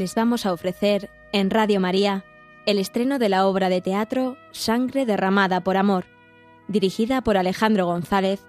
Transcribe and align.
les 0.00 0.14
vamos 0.14 0.46
a 0.46 0.54
ofrecer 0.54 1.10
en 1.30 1.50
Radio 1.50 1.78
María 1.78 2.24
el 2.64 2.78
estreno 2.78 3.18
de 3.18 3.28
la 3.28 3.46
obra 3.46 3.68
de 3.68 3.82
teatro 3.82 4.38
Sangre 4.50 5.04
derramada 5.04 5.60
por 5.60 5.76
amor, 5.76 6.06
dirigida 6.68 7.20
por 7.20 7.36
Alejandro 7.36 7.84
González 7.84 8.40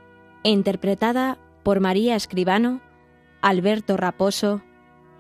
e 0.46 0.50
interpretada 0.50 1.38
por 1.64 1.82
María 1.82 2.16
Escribano, 2.16 2.80
Alberto 3.42 3.98
Raposo, 3.98 4.62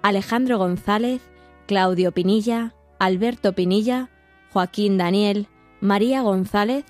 Alejandro 0.01 0.57
González, 0.57 1.21
Claudio 1.67 2.13
Pinilla, 2.13 2.75
Alberto 2.97 3.51
Pinilla, 3.51 4.09
Joaquín 4.53 4.97
Daniel, 4.97 5.49
María 5.81 6.21
González, 6.21 6.85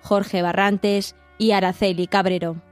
Jorge 0.00 0.40
Barrantes 0.40 1.16
y 1.36 1.50
Araceli 1.50 2.06
Cabrero. 2.06 2.62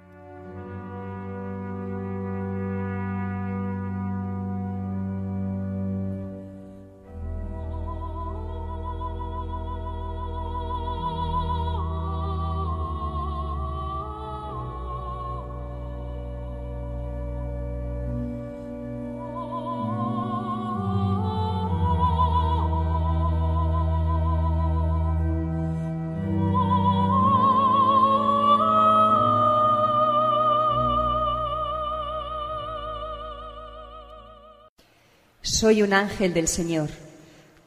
Soy 35.75 35.83
un 35.83 35.93
ángel 35.93 36.33
del 36.33 36.47
Señor. 36.47 36.89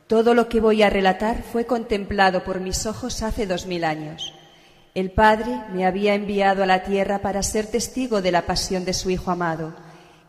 Todo 0.07 0.33
lo 0.33 0.47
que 0.47 0.61
voy 0.61 0.81
a 0.81 0.89
relatar 0.89 1.43
fue 1.43 1.65
contemplado 1.65 2.45
por 2.45 2.61
mis 2.61 2.85
ojos 2.85 3.21
hace 3.21 3.45
dos 3.45 3.65
mil 3.65 3.83
años. 3.83 4.33
El 4.95 5.11
Padre 5.11 5.63
me 5.73 5.85
había 5.85 6.15
enviado 6.15 6.63
a 6.63 6.65
la 6.65 6.83
tierra 6.83 7.19
para 7.19 7.43
ser 7.43 7.67
testigo 7.67 8.21
de 8.21 8.31
la 8.31 8.45
pasión 8.45 8.85
de 8.85 8.93
su 8.93 9.09
Hijo 9.09 9.29
amado 9.29 9.75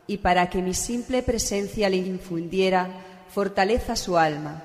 y 0.09 0.17
para 0.17 0.51
que 0.51 0.61
mi 0.61 0.75
simple 0.75 1.23
presencia 1.23 1.89
le 1.89 1.99
infundiera 1.99 2.89
fortaleza 3.29 3.93
a 3.93 3.97
su 3.97 4.19
alma. 4.19 4.61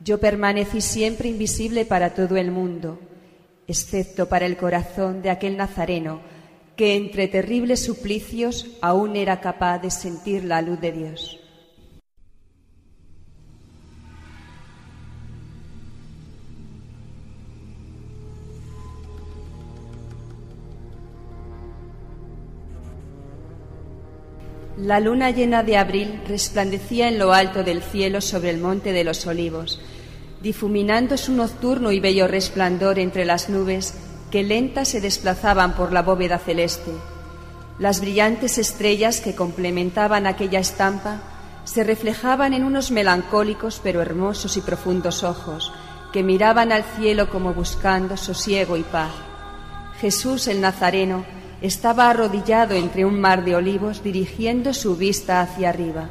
Yo 0.00 0.18
permanecí 0.18 0.80
siempre 0.80 1.28
invisible 1.28 1.84
para 1.84 2.14
todo 2.14 2.38
el 2.38 2.50
mundo, 2.50 2.98
excepto 3.66 4.26
para 4.26 4.46
el 4.46 4.56
corazón 4.56 5.20
de 5.20 5.28
aquel 5.28 5.58
nazareno 5.58 6.22
que 6.76 6.96
entre 6.96 7.28
terribles 7.28 7.84
suplicios 7.84 8.68
aún 8.80 9.16
era 9.16 9.42
capaz 9.42 9.80
de 9.80 9.90
sentir 9.90 10.44
la 10.44 10.62
luz 10.62 10.80
de 10.80 10.92
Dios. 10.92 11.41
La 24.82 24.98
luna 24.98 25.30
llena 25.30 25.62
de 25.62 25.76
abril 25.76 26.20
resplandecía 26.26 27.06
en 27.06 27.16
lo 27.16 27.32
alto 27.32 27.62
del 27.62 27.82
cielo 27.82 28.20
sobre 28.20 28.50
el 28.50 28.58
monte 28.58 28.90
de 28.90 29.04
los 29.04 29.24
olivos, 29.28 29.80
difuminando 30.42 31.16
su 31.16 31.32
nocturno 31.34 31.92
y 31.92 32.00
bello 32.00 32.26
resplandor 32.26 32.98
entre 32.98 33.24
las 33.24 33.48
nubes 33.48 33.94
que 34.32 34.42
lentas 34.42 34.88
se 34.88 35.00
desplazaban 35.00 35.76
por 35.76 35.92
la 35.92 36.02
bóveda 36.02 36.40
celeste. 36.40 36.90
Las 37.78 38.00
brillantes 38.00 38.58
estrellas 38.58 39.20
que 39.20 39.36
complementaban 39.36 40.26
aquella 40.26 40.58
estampa 40.58 41.22
se 41.62 41.84
reflejaban 41.84 42.52
en 42.52 42.64
unos 42.64 42.90
melancólicos 42.90 43.80
pero 43.84 44.02
hermosos 44.02 44.56
y 44.56 44.62
profundos 44.62 45.22
ojos 45.22 45.72
que 46.12 46.24
miraban 46.24 46.72
al 46.72 46.82
cielo 46.82 47.30
como 47.30 47.54
buscando 47.54 48.16
sosiego 48.16 48.76
y 48.76 48.82
paz. 48.82 49.12
Jesús 50.00 50.48
el 50.48 50.60
Nazareno 50.60 51.24
estaba 51.62 52.10
arrodillado 52.10 52.74
entre 52.74 53.04
un 53.04 53.20
mar 53.20 53.44
de 53.44 53.54
olivos 53.54 54.02
dirigiendo 54.02 54.74
su 54.74 54.96
vista 54.96 55.40
hacia 55.40 55.68
arriba. 55.68 56.08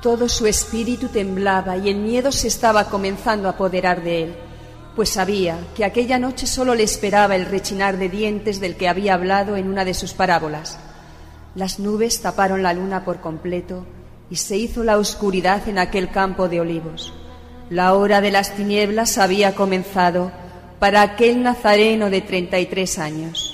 Todo 0.00 0.28
su 0.28 0.46
espíritu 0.46 1.08
temblaba 1.08 1.76
y 1.76 1.90
el 1.90 1.96
miedo 1.96 2.32
se 2.32 2.48
estaba 2.48 2.88
comenzando 2.88 3.48
a 3.48 3.52
apoderar 3.52 4.02
de 4.02 4.22
él, 4.22 4.34
pues 4.96 5.10
sabía 5.10 5.58
que 5.76 5.84
aquella 5.84 6.18
noche 6.18 6.46
solo 6.46 6.74
le 6.74 6.84
esperaba 6.84 7.36
el 7.36 7.44
rechinar 7.44 7.98
de 7.98 8.08
dientes 8.08 8.60
del 8.60 8.76
que 8.76 8.88
había 8.88 9.14
hablado 9.14 9.56
en 9.56 9.68
una 9.68 9.84
de 9.84 9.94
sus 9.94 10.14
parábolas. 10.14 10.78
Las 11.54 11.78
nubes 11.78 12.20
taparon 12.20 12.62
la 12.62 12.72
luna 12.72 13.04
por 13.04 13.20
completo 13.20 13.86
y 14.30 14.36
se 14.36 14.56
hizo 14.56 14.84
la 14.84 14.98
oscuridad 14.98 15.68
en 15.68 15.78
aquel 15.78 16.10
campo 16.10 16.48
de 16.48 16.60
olivos. 16.60 17.12
La 17.70 17.94
hora 17.94 18.20
de 18.20 18.30
las 18.30 18.54
tinieblas 18.54 19.18
había 19.18 19.54
comenzado 19.54 20.30
para 20.78 21.02
aquel 21.02 21.42
nazareno 21.42 22.10
de 22.10 22.20
treinta 22.20 22.58
y 22.58 22.66
tres 22.66 22.98
años. 22.98 23.47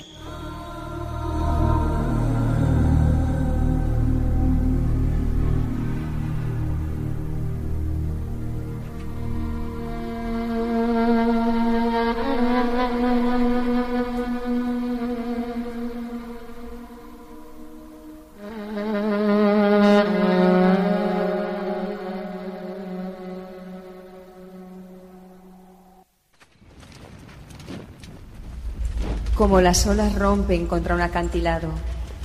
Como 29.45 29.61
las 29.61 29.85
olas 29.85 30.15
rompen 30.15 30.65
contra 30.65 30.95
un 30.95 31.01
acantilado. 31.01 31.69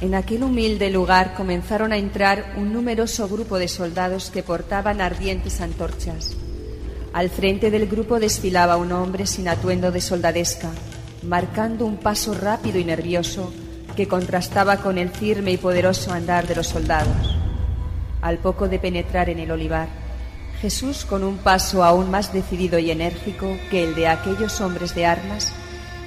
En 0.00 0.14
aquel 0.14 0.42
humilde 0.42 0.88
lugar 0.88 1.34
comenzaron 1.34 1.92
a 1.92 1.98
entrar 1.98 2.54
un 2.56 2.72
numeroso 2.72 3.28
grupo 3.28 3.58
de 3.58 3.69
soldados 3.69 4.31
que 4.31 4.42
portaban 4.42 5.03
ardientes 5.03 5.60
antorchas. 5.60 6.34
Al 7.12 7.28
frente 7.28 7.70
del 7.70 7.86
grupo 7.88 8.19
desfilaba 8.19 8.78
un 8.78 8.91
hombre 8.92 9.26
sin 9.26 9.48
atuendo 9.48 9.92
de 9.92 10.00
soldadesca, 10.00 10.70
marcando 11.22 11.84
un 11.84 11.98
paso 11.98 12.32
rápido 12.32 12.78
y 12.78 12.84
nervioso 12.84 13.53
que 13.94 14.09
contrastaba 14.09 14.78
con 14.78 14.97
el 14.97 15.10
firme 15.10 15.53
y 15.53 15.59
poderoso 15.59 16.14
andar 16.14 16.47
de 16.47 16.54
los 16.54 16.69
soldados. 16.69 17.36
Al 18.22 18.38
poco 18.38 18.66
de 18.66 18.78
penetrar 18.78 19.28
en 19.28 19.41
el 19.41 19.50
olivar, 19.50 19.88
Jesús, 20.62 21.04
con 21.04 21.22
un 21.22 21.36
paso 21.36 21.84
aún 21.84 22.10
más 22.10 22.32
decidido 22.32 22.78
y 22.78 22.91
enérgico 22.91 23.59
que 23.70 23.84
el 23.84 23.94
de 23.94 24.09
aquellos 24.09 24.62
hombres 24.62 24.94
de 24.94 25.04
armas, 25.04 25.53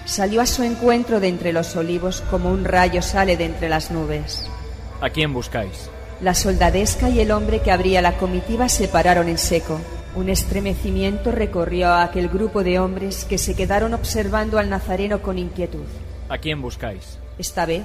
salió 0.06 0.42
a 0.42 0.46
su 0.46 0.64
encuentro 0.64 1.20
de 1.20 1.28
entre 1.28 1.54
los 1.54 1.76
olivos 1.76 2.22
como 2.30 2.52
un 2.52 2.66
rayo 2.66 3.02
sale 3.02 3.38
de 3.38 3.46
entre 3.46 3.70
las 3.70 3.92
nubes. 3.92 4.50
¿A 5.02 5.10
quién 5.10 5.34
buscáis? 5.34 5.90
La 6.22 6.34
soldadesca 6.34 7.10
y 7.10 7.20
el 7.20 7.32
hombre 7.32 7.62
que 7.62 7.72
abría 7.72 8.02
la 8.02 8.18
comitiva 8.18 8.70
se 8.70 8.88
pararon 8.88 9.28
en 9.28 9.38
seco. 9.38 9.80
Un 10.16 10.30
estremecimiento 10.30 11.32
recorrió 11.32 11.90
a 11.90 12.04
aquel 12.04 12.30
grupo 12.30 12.64
de 12.64 12.80
hombres 12.80 13.26
que 13.26 13.38
se 13.38 13.56
quedaron 13.56 13.94
observando 13.94 14.60
al 14.60 14.70
nazareno 14.70 15.22
con 15.22 15.38
inquietud. 15.38 15.86
¿A 16.30 16.38
quién 16.38 16.62
buscáis? 16.62 17.18
Esta 17.38 17.66
vez, 17.66 17.84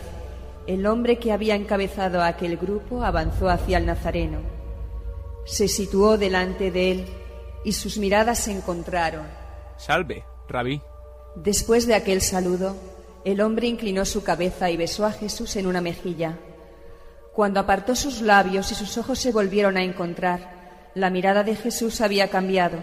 el 0.67 0.87
hombre 0.87 1.19
que 1.19 1.33
había 1.33 1.55
encabezado 1.55 2.21
a 2.21 2.29
aquel 2.29 2.59
grupo 2.59 3.03
avanzó 3.03 3.49
hacia 3.49 3.79
el 3.79 3.87
nazareno. 3.87 4.41
Se 5.47 5.67
situó 5.67 6.19
delante 6.19 6.71
de 6.71 6.91
él 6.93 7.07
y 7.65 7.73
sus 7.73 7.97
miradas 7.97 8.39
se 8.39 8.53
encontraron. 8.53 9.27
Salve, 9.79 10.25
rabí. 10.49 10.83
Después 11.43 11.87
de 11.87 11.95
aquel 11.95 12.21
saludo, 12.21 12.77
el 13.25 13.41
hombre 13.41 13.69
inclinó 13.69 14.05
su 14.05 14.25
cabeza 14.25 14.71
y 14.71 14.77
besó 14.77 15.07
a 15.07 15.13
Jesús 15.13 15.55
en 15.57 15.67
una 15.67 15.81
mejilla. 15.81 16.37
Cuando 17.33 17.61
apartó 17.61 17.95
sus 17.95 18.21
labios 18.21 18.73
y 18.73 18.75
sus 18.75 18.99
ojos 18.99 19.21
se 19.21 19.31
volvieron 19.31 19.77
a 19.77 19.85
encontrar, 19.85 20.91
la 20.95 21.11
mirada 21.11 21.45
de 21.45 21.55
Jesús 21.55 22.01
había 22.01 22.29
cambiado. 22.29 22.79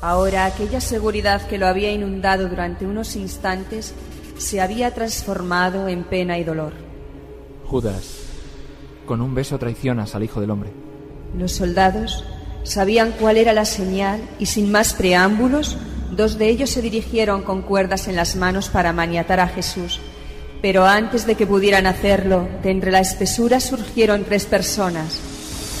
Ahora 0.00 0.44
aquella 0.44 0.80
seguridad 0.80 1.46
que 1.48 1.58
lo 1.58 1.66
había 1.66 1.90
inundado 1.92 2.48
durante 2.48 2.86
unos 2.86 3.16
instantes 3.16 3.94
se 4.38 4.60
había 4.60 4.94
transformado 4.94 5.88
en 5.88 6.04
pena 6.04 6.38
y 6.38 6.44
dolor. 6.44 6.72
Judas, 7.66 8.20
con 9.06 9.20
un 9.20 9.34
beso 9.34 9.58
traicionas 9.58 10.14
al 10.14 10.22
Hijo 10.22 10.40
del 10.40 10.50
Hombre. 10.50 10.70
Los 11.36 11.52
soldados 11.52 12.24
sabían 12.62 13.12
cuál 13.18 13.38
era 13.38 13.52
la 13.52 13.64
señal 13.64 14.20
y 14.38 14.46
sin 14.46 14.70
más 14.70 14.94
preámbulos 14.94 15.76
Dos 16.12 16.36
de 16.36 16.50
ellos 16.50 16.68
se 16.68 16.82
dirigieron 16.82 17.40
con 17.40 17.62
cuerdas 17.62 18.06
en 18.06 18.16
las 18.16 18.36
manos 18.36 18.68
para 18.68 18.92
maniatar 18.92 19.40
a 19.40 19.48
Jesús, 19.48 19.98
pero 20.60 20.84
antes 20.84 21.26
de 21.26 21.36
que 21.36 21.46
pudieran 21.46 21.86
hacerlo, 21.86 22.46
de 22.62 22.70
entre 22.70 22.90
la 22.90 23.00
espesura 23.00 23.60
surgieron 23.60 24.24
tres 24.24 24.44
personas. 24.44 25.18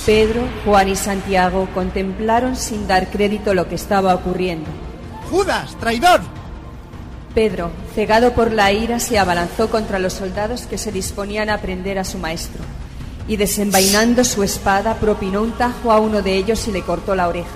Pedro, 0.06 0.40
Juan 0.64 0.88
y 0.88 0.96
Santiago 0.96 1.68
contemplaron 1.74 2.56
sin 2.56 2.88
dar 2.88 3.10
crédito 3.10 3.52
lo 3.52 3.68
que 3.68 3.74
estaba 3.74 4.14
ocurriendo. 4.14 4.70
Judas, 5.30 5.76
traidor. 5.78 6.22
Pedro, 7.34 7.70
cegado 7.94 8.32
por 8.32 8.52
la 8.52 8.72
ira, 8.72 9.00
se 9.00 9.18
abalanzó 9.18 9.68
contra 9.68 9.98
los 9.98 10.14
soldados 10.14 10.62
que 10.62 10.78
se 10.78 10.92
disponían 10.92 11.50
a 11.50 11.58
prender 11.58 11.98
a 11.98 12.04
su 12.04 12.16
maestro, 12.16 12.62
y 13.28 13.36
desenvainando 13.36 14.24
su 14.24 14.42
espada, 14.42 14.94
propinó 14.94 15.42
un 15.42 15.52
tajo 15.52 15.92
a 15.92 16.00
uno 16.00 16.22
de 16.22 16.38
ellos 16.38 16.66
y 16.68 16.72
le 16.72 16.80
cortó 16.80 17.14
la 17.14 17.28
oreja. 17.28 17.50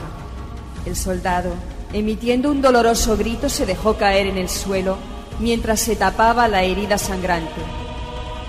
El 0.84 0.94
soldado, 0.94 1.54
emitiendo 1.92 2.50
un 2.50 2.60
doloroso 2.62 3.16
grito, 3.16 3.48
se 3.48 3.66
dejó 3.66 3.96
caer 3.96 4.26
en 4.26 4.38
el 4.38 4.48
suelo 4.48 4.96
mientras 5.38 5.80
se 5.80 5.96
tapaba 5.96 6.48
la 6.48 6.62
herida 6.62 6.98
sangrante. 6.98 7.60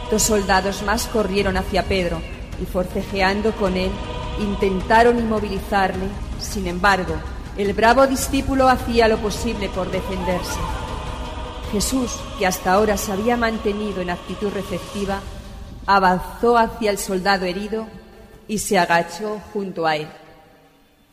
Dos 0.10 0.24
soldados 0.24 0.84
más 0.84 1.08
corrieron 1.08 1.58
hacia 1.58 1.84
Pedro 1.84 2.22
y, 2.62 2.66
forcejeando 2.66 3.52
con 3.54 3.76
él, 3.76 3.92
intentaron 4.40 5.20
inmovilizarle. 5.20 6.08
Sin 6.40 6.68
embargo, 6.68 7.16
el 7.58 7.74
bravo 7.74 8.08
discípulo 8.08 8.70
hacía 8.70 9.08
lo 9.08 9.18
posible 9.18 9.70
por 9.70 9.92
defenderse. 9.92 10.60
Jesús, 11.72 12.12
que 12.40 12.48
hasta 12.48 12.74
ahora 12.74 12.96
se 12.96 13.12
había 13.12 13.36
mantenido 13.36 14.02
en 14.02 14.10
actitud 14.10 14.52
receptiva, 14.54 15.20
avanzó 15.86 16.58
hacia 16.58 16.92
el 16.92 16.98
soldado 16.98 17.46
herido 17.46 17.88
y 18.48 18.60
se 18.60 18.80
agachó 18.80 19.40
junto 19.52 19.86
a 19.86 19.98
él. 19.98 20.08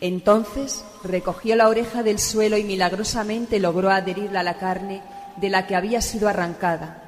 Entonces 0.00 0.84
recogió 1.02 1.56
la 1.56 1.68
oreja 1.68 2.02
del 2.02 2.18
suelo 2.18 2.56
y 2.56 2.64
milagrosamente 2.64 3.60
logró 3.60 3.90
adherirla 3.90 4.40
a 4.40 4.44
la 4.44 4.58
carne 4.58 5.02
de 5.36 5.50
la 5.50 5.66
que 5.66 5.76
había 5.76 6.00
sido 6.00 6.28
arrancada. 6.28 7.04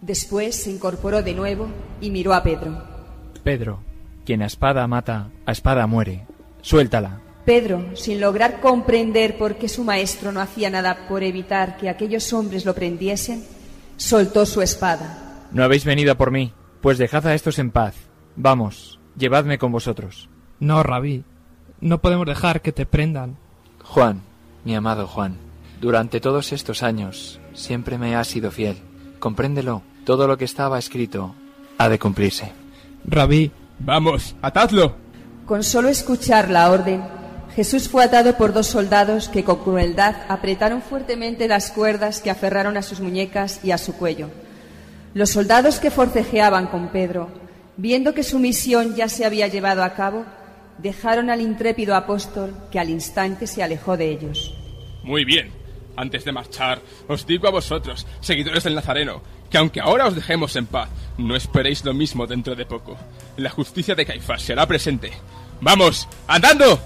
Después 0.00 0.54
se 0.54 0.70
incorporó 0.70 1.22
de 1.22 1.34
nuevo 1.34 1.68
y 2.00 2.10
miró 2.10 2.34
a 2.34 2.42
Pedro. 2.42 2.82
Pedro, 3.42 3.80
quien 4.24 4.42
a 4.42 4.46
espada 4.46 4.86
mata, 4.86 5.30
a 5.46 5.52
espada 5.52 5.86
muere. 5.86 6.26
Suéltala. 6.60 7.20
Pedro, 7.44 7.96
sin 7.96 8.20
lograr 8.20 8.60
comprender 8.60 9.38
por 9.38 9.56
qué 9.56 9.68
su 9.68 9.82
maestro 9.82 10.32
no 10.32 10.40
hacía 10.40 10.68
nada 10.68 11.08
por 11.08 11.22
evitar 11.22 11.78
que 11.78 11.88
aquellos 11.88 12.32
hombres 12.34 12.66
lo 12.66 12.74
prendiesen, 12.74 13.42
soltó 13.96 14.44
su 14.44 14.60
espada. 14.60 15.46
No 15.50 15.64
habéis 15.64 15.84
venido 15.84 16.12
a 16.12 16.16
por 16.16 16.30
mí, 16.30 16.52
pues 16.82 16.98
dejad 16.98 17.26
a 17.26 17.34
estos 17.34 17.58
en 17.58 17.70
paz. 17.70 17.94
Vamos, 18.36 19.00
llevadme 19.16 19.56
con 19.56 19.72
vosotros. 19.72 20.28
No, 20.60 20.82
rabí, 20.82 21.24
no 21.80 21.98
podemos 21.98 22.26
dejar 22.26 22.60
que 22.60 22.72
te 22.72 22.86
prendan. 22.86 23.36
Juan, 23.82 24.22
mi 24.64 24.74
amado 24.74 25.06
Juan, 25.06 25.36
durante 25.80 26.20
todos 26.20 26.52
estos 26.52 26.82
años 26.82 27.40
siempre 27.54 27.98
me 27.98 28.16
has 28.16 28.28
sido 28.28 28.50
fiel. 28.50 28.76
Compréndelo, 29.18 29.82
todo 30.04 30.26
lo 30.26 30.36
que 30.36 30.44
estaba 30.44 30.78
escrito 30.78 31.34
ha 31.78 31.88
de 31.88 31.98
cumplirse. 31.98 32.52
Rabí, 33.04 33.50
Vamos, 33.78 34.34
atadlo. 34.42 34.96
Con 35.46 35.62
solo 35.62 35.88
escuchar 35.88 36.50
la 36.50 36.70
orden, 36.70 37.02
Jesús 37.54 37.88
fue 37.88 38.04
atado 38.04 38.36
por 38.36 38.52
dos 38.52 38.66
soldados 38.66 39.28
que 39.28 39.44
con 39.44 39.62
crueldad 39.62 40.16
apretaron 40.28 40.82
fuertemente 40.82 41.48
las 41.48 41.70
cuerdas 41.70 42.20
que 42.20 42.30
aferraron 42.30 42.76
a 42.76 42.82
sus 42.82 43.00
muñecas 43.00 43.60
y 43.62 43.70
a 43.70 43.78
su 43.78 43.94
cuello. 43.94 44.30
Los 45.14 45.30
soldados 45.30 45.78
que 45.78 45.90
forcejeaban 45.90 46.66
con 46.66 46.88
Pedro, 46.88 47.28
viendo 47.76 48.14
que 48.14 48.24
su 48.24 48.38
misión 48.38 48.94
ya 48.94 49.08
se 49.08 49.24
había 49.24 49.46
llevado 49.46 49.84
a 49.84 49.94
cabo, 49.94 50.24
dejaron 50.78 51.30
al 51.30 51.40
intrépido 51.40 51.94
apóstol 51.94 52.54
que 52.70 52.78
al 52.78 52.90
instante 52.90 53.46
se 53.46 53.62
alejó 53.62 53.96
de 53.96 54.10
ellos. 54.10 54.54
Muy 55.02 55.24
bien. 55.24 55.50
Antes 55.96 56.24
de 56.24 56.30
marchar, 56.30 56.80
os 57.08 57.26
digo 57.26 57.48
a 57.48 57.50
vosotros, 57.50 58.06
seguidores 58.20 58.62
del 58.62 58.76
Nazareno, 58.76 59.20
que 59.50 59.58
aunque 59.58 59.80
ahora 59.80 60.06
os 60.06 60.14
dejemos 60.14 60.54
en 60.54 60.66
paz, 60.66 60.88
no 61.16 61.34
esperéis 61.34 61.84
lo 61.84 61.92
mismo 61.92 62.24
dentro 62.26 62.54
de 62.54 62.66
poco. 62.66 62.96
La 63.36 63.50
justicia 63.50 63.96
de 63.96 64.06
Caifás 64.06 64.42
será 64.42 64.64
presente. 64.66 65.10
¡Vamos! 65.60 66.08
¡Andando! 66.28 66.78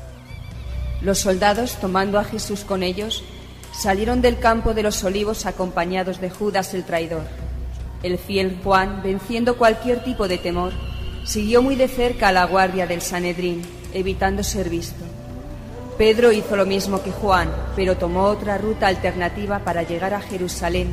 Los 1.02 1.18
soldados, 1.18 1.78
tomando 1.78 2.18
a 2.18 2.24
Jesús 2.24 2.60
con 2.60 2.82
ellos, 2.82 3.22
salieron 3.72 4.22
del 4.22 4.38
campo 4.38 4.72
de 4.72 4.82
los 4.82 5.04
olivos 5.04 5.44
acompañados 5.44 6.20
de 6.20 6.30
Judas 6.30 6.72
el 6.72 6.84
traidor. 6.84 7.24
El 8.02 8.16
fiel 8.18 8.60
Juan, 8.64 9.02
venciendo 9.02 9.58
cualquier 9.58 10.02
tipo 10.04 10.26
de 10.26 10.38
temor, 10.38 10.72
siguió 11.24 11.60
muy 11.60 11.76
de 11.76 11.88
cerca 11.88 12.28
a 12.28 12.32
la 12.32 12.46
guardia 12.46 12.86
del 12.86 13.02
Sanedrín, 13.02 13.62
evitando 13.94 14.42
ser 14.42 14.68
visto. 14.68 15.04
Pedro 15.98 16.32
hizo 16.32 16.56
lo 16.56 16.66
mismo 16.66 17.02
que 17.02 17.12
Juan, 17.12 17.50
pero 17.76 17.96
tomó 17.96 18.24
otra 18.24 18.58
ruta 18.58 18.86
alternativa 18.86 19.60
para 19.60 19.82
llegar 19.82 20.14
a 20.14 20.20
Jerusalén, 20.20 20.92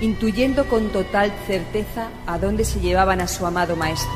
intuyendo 0.00 0.68
con 0.68 0.90
total 0.90 1.32
certeza 1.46 2.08
a 2.26 2.38
dónde 2.38 2.64
se 2.64 2.80
llevaban 2.80 3.20
a 3.20 3.28
su 3.28 3.46
amado 3.46 3.74
Maestro. 3.74 4.12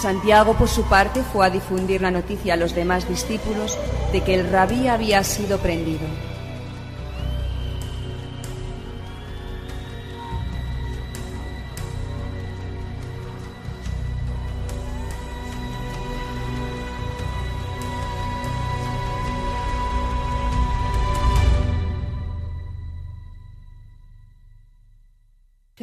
Santiago, 0.00 0.54
por 0.54 0.68
su 0.68 0.82
parte, 0.84 1.22
fue 1.22 1.46
a 1.46 1.50
difundir 1.50 2.02
la 2.02 2.10
noticia 2.10 2.54
a 2.54 2.56
los 2.56 2.74
demás 2.74 3.08
discípulos 3.08 3.78
de 4.12 4.22
que 4.22 4.34
el 4.34 4.50
rabí 4.50 4.88
había 4.88 5.24
sido 5.24 5.58
prendido. 5.58 6.35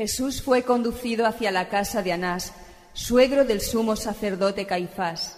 Jesús 0.04 0.42
fue 0.42 0.64
conducido 0.64 1.26
hacia 1.26 1.50
la 1.50 1.70
casa 1.70 2.04
de 2.04 2.12
Anás, 2.12 2.54
suegro 2.92 3.46
del 3.46 3.62
sumo 3.62 3.96
sacerdote 3.96 4.66
Caifás. 4.66 5.38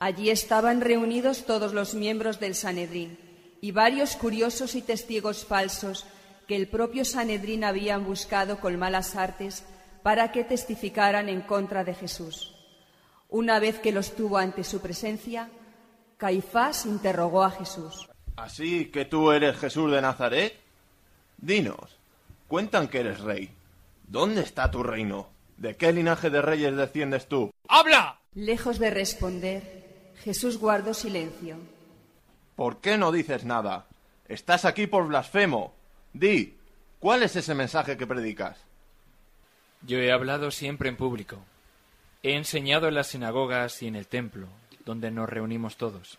Allí 0.00 0.30
estaban 0.30 0.80
reunidos 0.80 1.46
todos 1.46 1.72
los 1.72 1.94
miembros 1.94 2.40
del 2.40 2.56
Sanedrín 2.56 3.16
y 3.60 3.70
varios 3.70 4.16
curiosos 4.16 4.74
y 4.74 4.82
testigos 4.82 5.44
falsos 5.44 6.06
que 6.48 6.56
el 6.56 6.66
propio 6.66 7.04
Sanedrín 7.04 7.62
habían 7.62 8.04
buscado 8.04 8.58
con 8.58 8.76
malas 8.80 9.14
artes 9.14 9.64
para 10.02 10.32
que 10.32 10.42
testificaran 10.42 11.28
en 11.28 11.42
contra 11.42 11.84
de 11.84 11.94
Jesús. 11.94 12.52
Una 13.28 13.60
vez 13.60 13.78
que 13.78 13.92
los 13.92 14.16
tuvo 14.16 14.38
ante 14.38 14.64
su 14.64 14.80
presencia, 14.80 15.50
Caifás 16.16 16.84
interrogó 16.84 17.44
a 17.44 17.52
Jesús. 17.52 18.08
¿Así 18.34 18.86
que 18.86 19.04
tú 19.04 19.30
eres 19.30 19.56
Jesús 19.56 19.92
de 19.92 20.02
Nazaret? 20.02 20.52
Dinos, 21.38 21.96
cuentan 22.48 22.88
que 22.88 22.98
eres 22.98 23.20
rey. 23.20 23.52
¿Dónde 24.06 24.42
está 24.42 24.70
tu 24.70 24.82
reino? 24.82 25.28
¿De 25.56 25.76
qué 25.76 25.92
linaje 25.92 26.30
de 26.30 26.42
reyes 26.42 26.76
desciendes 26.76 27.28
tú? 27.28 27.50
¡Habla! 27.68 28.20
Lejos 28.34 28.78
de 28.78 28.90
responder, 28.90 30.12
Jesús 30.22 30.58
guardó 30.58 30.94
silencio. 30.94 31.56
¿Por 32.56 32.80
qué 32.80 32.98
no 32.98 33.12
dices 33.12 33.44
nada? 33.44 33.86
Estás 34.28 34.64
aquí 34.64 34.86
por 34.86 35.06
blasfemo. 35.06 35.74
Di, 36.12 36.56
¿cuál 36.98 37.22
es 37.22 37.36
ese 37.36 37.54
mensaje 37.54 37.96
que 37.96 38.06
predicas? 38.06 38.58
Yo 39.82 39.98
he 39.98 40.12
hablado 40.12 40.50
siempre 40.50 40.88
en 40.88 40.96
público. 40.96 41.38
He 42.22 42.34
enseñado 42.34 42.88
en 42.88 42.94
las 42.94 43.08
sinagogas 43.08 43.82
y 43.82 43.86
en 43.86 43.96
el 43.96 44.06
templo, 44.06 44.48
donde 44.84 45.10
nos 45.10 45.28
reunimos 45.28 45.76
todos. 45.76 46.18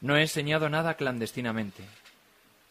No 0.00 0.16
he 0.16 0.20
enseñado 0.20 0.68
nada 0.68 0.94
clandestinamente. 0.94 1.84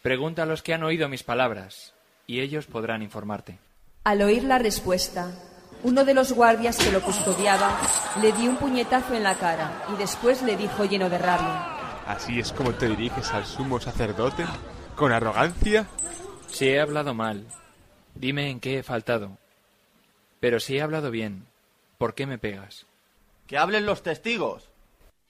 Pregunta 0.02 0.44
a 0.44 0.46
los 0.46 0.62
que 0.62 0.74
han 0.74 0.84
oído 0.84 1.10
mis 1.10 1.24
palabras, 1.24 1.94
y 2.28 2.42
ellos 2.42 2.68
podrán 2.68 3.02
informarte. 3.02 3.58
Al 4.06 4.22
oír 4.22 4.44
la 4.44 4.60
respuesta, 4.60 5.32
uno 5.82 6.06
de 6.06 6.14
los 6.14 6.32
guardias 6.32 6.78
que 6.78 6.92
lo 6.92 7.02
custodiaba 7.02 7.76
le 8.22 8.34
dio 8.34 8.52
un 8.52 8.58
puñetazo 8.58 9.16
en 9.16 9.24
la 9.24 9.34
cara 9.34 9.84
y 9.92 9.98
después 9.98 10.44
le 10.44 10.56
dijo 10.56 10.86
lleno 10.86 11.10
de 11.10 11.18
rabia. 11.18 12.04
¿Así 12.06 12.40
es 12.40 12.54
como 12.54 12.76
te 12.76 12.88
diriges 12.88 13.34
al 13.34 13.48
sumo 13.48 13.82
sacerdote? 13.82 14.46
¿Con 14.96 15.12
arrogancia? 15.12 15.88
Si 16.46 16.68
he 16.68 16.80
hablado 16.80 17.16
mal, 17.16 17.48
dime 18.14 18.52
en 18.52 18.60
qué 18.60 18.78
he 18.78 18.84
faltado. 18.84 19.40
Pero 20.40 20.60
si 20.60 20.78
he 20.78 20.84
hablado 20.84 21.10
bien, 21.10 21.48
¿por 21.98 22.14
qué 22.14 22.28
me 22.28 22.38
pegas? 22.38 22.86
¡Que 23.48 23.58
hablen 23.58 23.88
los 23.88 24.04
testigos! 24.04 24.70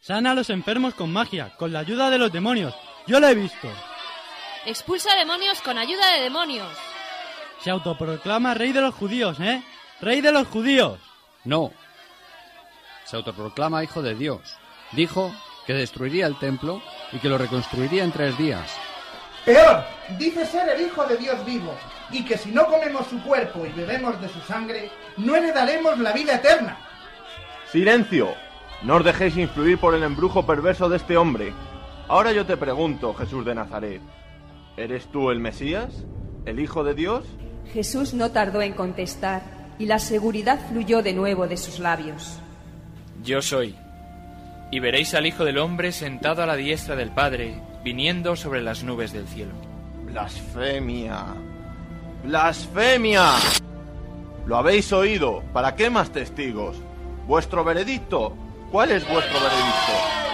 Sana 0.01 0.32
a 0.32 0.36
los 0.36 0.50
enfermos 0.50 0.96
con 0.96 1.13
magia, 1.13 1.55
con 1.55 1.72
la 1.72 1.79
ayuda 1.79 2.10
de 2.10 2.17
los 2.17 2.34
demonios. 2.34 2.75
Yo 3.08 3.22
lo 3.22 3.29
he 3.29 3.36
visto. 3.36 3.70
Expulsa 4.65 5.15
demonios 5.15 5.62
con 5.62 5.77
ayuda 5.77 6.12
de 6.12 6.24
demonios. 6.24 6.67
Se 7.62 7.70
autoproclama 7.70 8.54
rey 8.54 8.72
de 8.72 8.82
los 8.82 8.94
judíos, 8.94 9.40
¿eh? 9.40 9.64
¡Rey 10.02 10.22
de 10.22 10.32
los 10.32 10.48
judíos! 10.48 11.00
No. 11.44 11.72
Se 13.06 13.16
autoproclama 13.16 13.84
hijo 13.84 14.02
de 14.02 14.16
Dios. 14.16 14.58
Dijo 14.92 15.34
que 15.66 15.74
destruiría 15.74 16.28
el 16.28 16.38
templo 16.38 16.82
y 17.12 17.20
que 17.20 17.30
lo 17.30 17.38
reconstruiría 17.38 18.04
en 18.04 18.12
tres 18.12 18.38
días. 18.38 18.72
Peor, 19.46 19.84
dice 20.18 20.44
ser 20.46 20.70
el 20.70 20.88
Hijo 20.88 21.06
de 21.06 21.18
Dios 21.18 21.46
vivo, 21.46 21.76
y 22.10 22.26
que 22.26 22.36
si 22.36 22.52
no 22.52 22.66
comemos 22.66 23.06
su 23.08 23.22
cuerpo 23.22 23.64
y 23.66 23.72
bebemos 23.72 24.20
de 24.20 24.28
su 24.28 24.40
sangre, 24.42 24.90
no 25.18 25.36
heredaremos 25.36 26.00
la 26.00 26.14
vida 26.14 26.36
eterna. 26.36 26.78
¡Silencio! 27.72 28.34
No 28.82 28.96
os 28.96 29.06
dejéis 29.06 29.38
influir 29.38 29.78
por 29.78 29.94
el 29.94 30.04
embrujo 30.04 30.46
perverso 30.48 30.90
de 30.90 30.98
este 30.98 31.16
hombre. 31.16 31.54
Ahora 32.08 32.32
yo 32.32 32.46
te 32.46 32.58
pregunto, 32.58 33.14
Jesús 33.14 33.46
de 33.46 33.54
Nazaret, 33.54 34.02
¿eres 34.78 35.08
tú 35.12 35.30
el 35.30 35.40
Mesías? 35.40 36.06
¿El 36.46 36.60
Hijo 36.60 36.84
de 36.84 36.96
Dios? 36.96 37.26
Jesús 37.74 38.13
no 38.13 38.31
tardó 38.31 38.62
en 38.62 38.74
contestar 38.74 39.41
y 39.77 39.86
la 39.86 40.00
seguridad 40.00 40.60
fluyó 40.69 41.01
de 41.01 41.13
nuevo 41.13 41.48
de 41.48 41.57
sus 41.57 41.79
labios. 41.79 42.39
Yo 43.24 43.41
soy. 43.41 43.75
Y 44.72 44.79
veréis 44.79 45.13
al 45.13 45.25
Hijo 45.25 45.45
del 45.45 45.57
Hombre 45.57 45.91
sentado 45.91 46.43
a 46.43 46.45
la 46.45 46.55
diestra 46.55 46.95
del 46.95 47.12
Padre 47.12 47.62
viniendo 47.84 48.36
sobre 48.36 48.62
las 48.62 48.84
nubes 48.84 49.13
del 49.13 49.27
cielo. 49.27 49.53
Blasfemia. 50.05 51.25
Blasfemia. 52.24 53.34
Lo 54.45 54.57
habéis 54.57 54.91
oído. 54.91 55.43
¿Para 55.53 55.75
qué 55.75 55.89
más 55.89 56.12
testigos? 56.12 56.77
¿Vuestro 57.27 57.63
veredicto? 57.63 58.36
¿Cuál 58.72 58.91
es 58.91 59.07
vuestro 59.07 59.39
veredicto? 59.39 60.25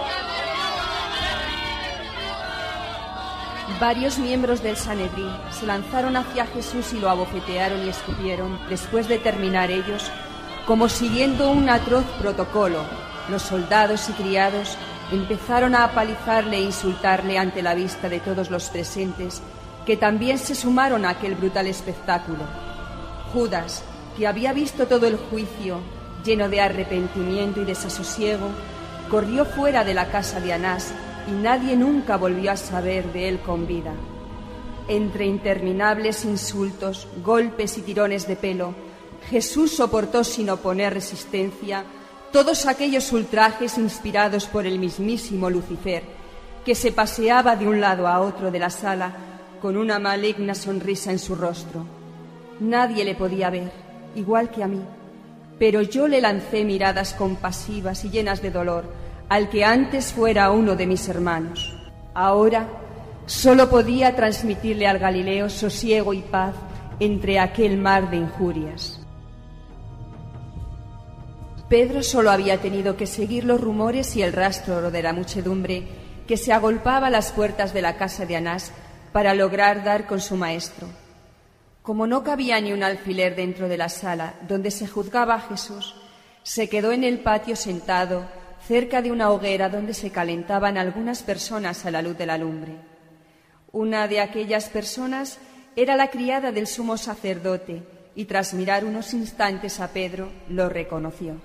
Varios 3.79 4.19
miembros 4.19 4.61
del 4.61 4.77
Sanedrín 4.77 5.31
se 5.51 5.65
lanzaron 5.65 6.15
hacia 6.15 6.45
Jesús 6.45 6.93
y 6.93 6.99
lo 6.99 7.09
abofetearon 7.09 7.85
y 7.85 7.89
escupieron, 7.89 8.59
después 8.69 9.07
de 9.07 9.17
terminar 9.17 9.71
ellos, 9.71 10.11
como 10.67 10.89
siguiendo 10.89 11.49
un 11.49 11.69
atroz 11.69 12.05
protocolo. 12.19 12.83
Los 13.29 13.41
soldados 13.43 14.09
y 14.09 14.13
criados 14.13 14.77
empezaron 15.11 15.75
a 15.75 15.83
apalizarle 15.83 16.57
e 16.57 16.61
insultarle 16.61 17.37
ante 17.37 17.61
la 17.61 17.73
vista 17.73 18.09
de 18.09 18.19
todos 18.19 18.49
los 18.49 18.69
presentes, 18.69 19.41
que 19.85 19.97
también 19.97 20.37
se 20.37 20.55
sumaron 20.55 21.05
a 21.05 21.11
aquel 21.11 21.35
brutal 21.35 21.67
espectáculo. 21.67 22.43
Judas, 23.33 23.83
que 24.17 24.27
había 24.27 24.53
visto 24.53 24.87
todo 24.87 25.07
el 25.07 25.17
juicio, 25.17 25.79
lleno 26.23 26.49
de 26.49 26.61
arrepentimiento 26.61 27.61
y 27.61 27.65
desasosiego, 27.65 28.49
corrió 29.09 29.45
fuera 29.45 29.83
de 29.83 29.93
la 29.93 30.07
casa 30.07 30.39
de 30.39 30.53
Anás 30.53 30.93
y 31.27 31.31
nadie 31.31 31.75
nunca 31.75 32.17
volvió 32.17 32.51
a 32.51 32.57
saber 32.57 33.11
de 33.13 33.29
él 33.29 33.39
con 33.39 33.67
vida. 33.67 33.93
Entre 34.87 35.25
interminables 35.25 36.25
insultos, 36.25 37.07
golpes 37.23 37.77
y 37.77 37.81
tirones 37.81 38.27
de 38.27 38.35
pelo, 38.35 38.73
Jesús 39.29 39.75
soportó 39.75 40.23
sin 40.23 40.49
oponer 40.49 40.93
resistencia 40.93 41.83
todos 42.31 42.65
aquellos 42.65 43.11
ultrajes 43.11 43.77
inspirados 43.77 44.45
por 44.45 44.65
el 44.65 44.79
mismísimo 44.79 45.49
Lucifer, 45.49 46.03
que 46.65 46.75
se 46.75 46.91
paseaba 46.91 47.55
de 47.55 47.67
un 47.67 47.81
lado 47.81 48.07
a 48.07 48.21
otro 48.21 48.51
de 48.51 48.59
la 48.59 48.69
sala 48.69 49.13
con 49.61 49.77
una 49.77 49.99
maligna 49.99 50.55
sonrisa 50.55 51.11
en 51.11 51.19
su 51.19 51.35
rostro. 51.35 51.85
Nadie 52.59 53.03
le 53.03 53.15
podía 53.15 53.49
ver, 53.49 53.71
igual 54.15 54.49
que 54.49 54.63
a 54.63 54.67
mí, 54.67 54.81
pero 55.59 55.81
yo 55.81 56.07
le 56.07 56.21
lancé 56.21 56.63
miradas 56.63 57.13
compasivas 57.13 58.03
y 58.05 58.09
llenas 58.09 58.41
de 58.41 58.51
dolor 58.51 59.00
al 59.31 59.47
que 59.47 59.63
antes 59.63 60.11
fuera 60.11 60.51
uno 60.51 60.75
de 60.75 60.85
mis 60.85 61.07
hermanos. 61.07 61.73
Ahora 62.13 62.67
solo 63.25 63.69
podía 63.69 64.13
transmitirle 64.13 64.87
al 64.87 64.99
Galileo 64.99 65.49
sosiego 65.49 66.13
y 66.13 66.19
paz 66.19 66.53
entre 66.99 67.39
aquel 67.39 67.77
mar 67.77 68.09
de 68.09 68.17
injurias. 68.17 68.99
Pedro 71.69 72.03
solo 72.03 72.29
había 72.29 72.57
tenido 72.57 72.97
que 72.97 73.07
seguir 73.07 73.45
los 73.45 73.61
rumores 73.61 74.17
y 74.17 74.21
el 74.21 74.33
rastro 74.33 74.91
de 74.91 75.01
la 75.01 75.13
muchedumbre 75.13 75.87
que 76.27 76.35
se 76.35 76.51
agolpaba 76.51 77.07
a 77.07 77.09
las 77.09 77.31
puertas 77.31 77.73
de 77.73 77.81
la 77.81 77.95
casa 77.95 78.25
de 78.25 78.35
Anás 78.35 78.73
para 79.13 79.33
lograr 79.33 79.85
dar 79.85 80.07
con 80.07 80.19
su 80.19 80.35
maestro. 80.35 80.87
Como 81.83 82.05
no 82.05 82.25
cabía 82.25 82.59
ni 82.59 82.73
un 82.73 82.83
alfiler 82.83 83.37
dentro 83.37 83.69
de 83.69 83.77
la 83.77 83.87
sala 83.87 84.33
donde 84.45 84.71
se 84.71 84.87
juzgaba 84.87 85.35
a 85.35 85.39
Jesús, 85.39 85.95
se 86.43 86.67
quedó 86.67 86.91
en 86.91 87.05
el 87.05 87.19
patio 87.19 87.55
sentado 87.55 88.40
cerca 88.67 89.01
de 89.01 89.11
una 89.11 89.29
hoguera 89.31 89.69
donde 89.69 89.93
se 89.93 90.11
calentaban 90.11 90.77
algunas 90.77 91.23
personas 91.23 91.85
a 91.85 91.91
la 91.91 92.01
luz 92.01 92.17
de 92.17 92.25
la 92.25 92.37
lumbre. 92.37 92.75
Una 93.71 94.07
de 94.07 94.19
aquellas 94.19 94.69
personas 94.69 95.39
era 95.75 95.95
la 95.95 96.09
criada 96.09 96.51
del 96.51 96.67
sumo 96.67 96.97
sacerdote 96.97 97.83
y 98.15 98.25
tras 98.25 98.53
mirar 98.53 98.83
unos 98.85 99.13
instantes 99.13 99.79
a 99.79 99.87
Pedro 99.89 100.29
lo 100.49 100.69
reconoció. 100.69 101.35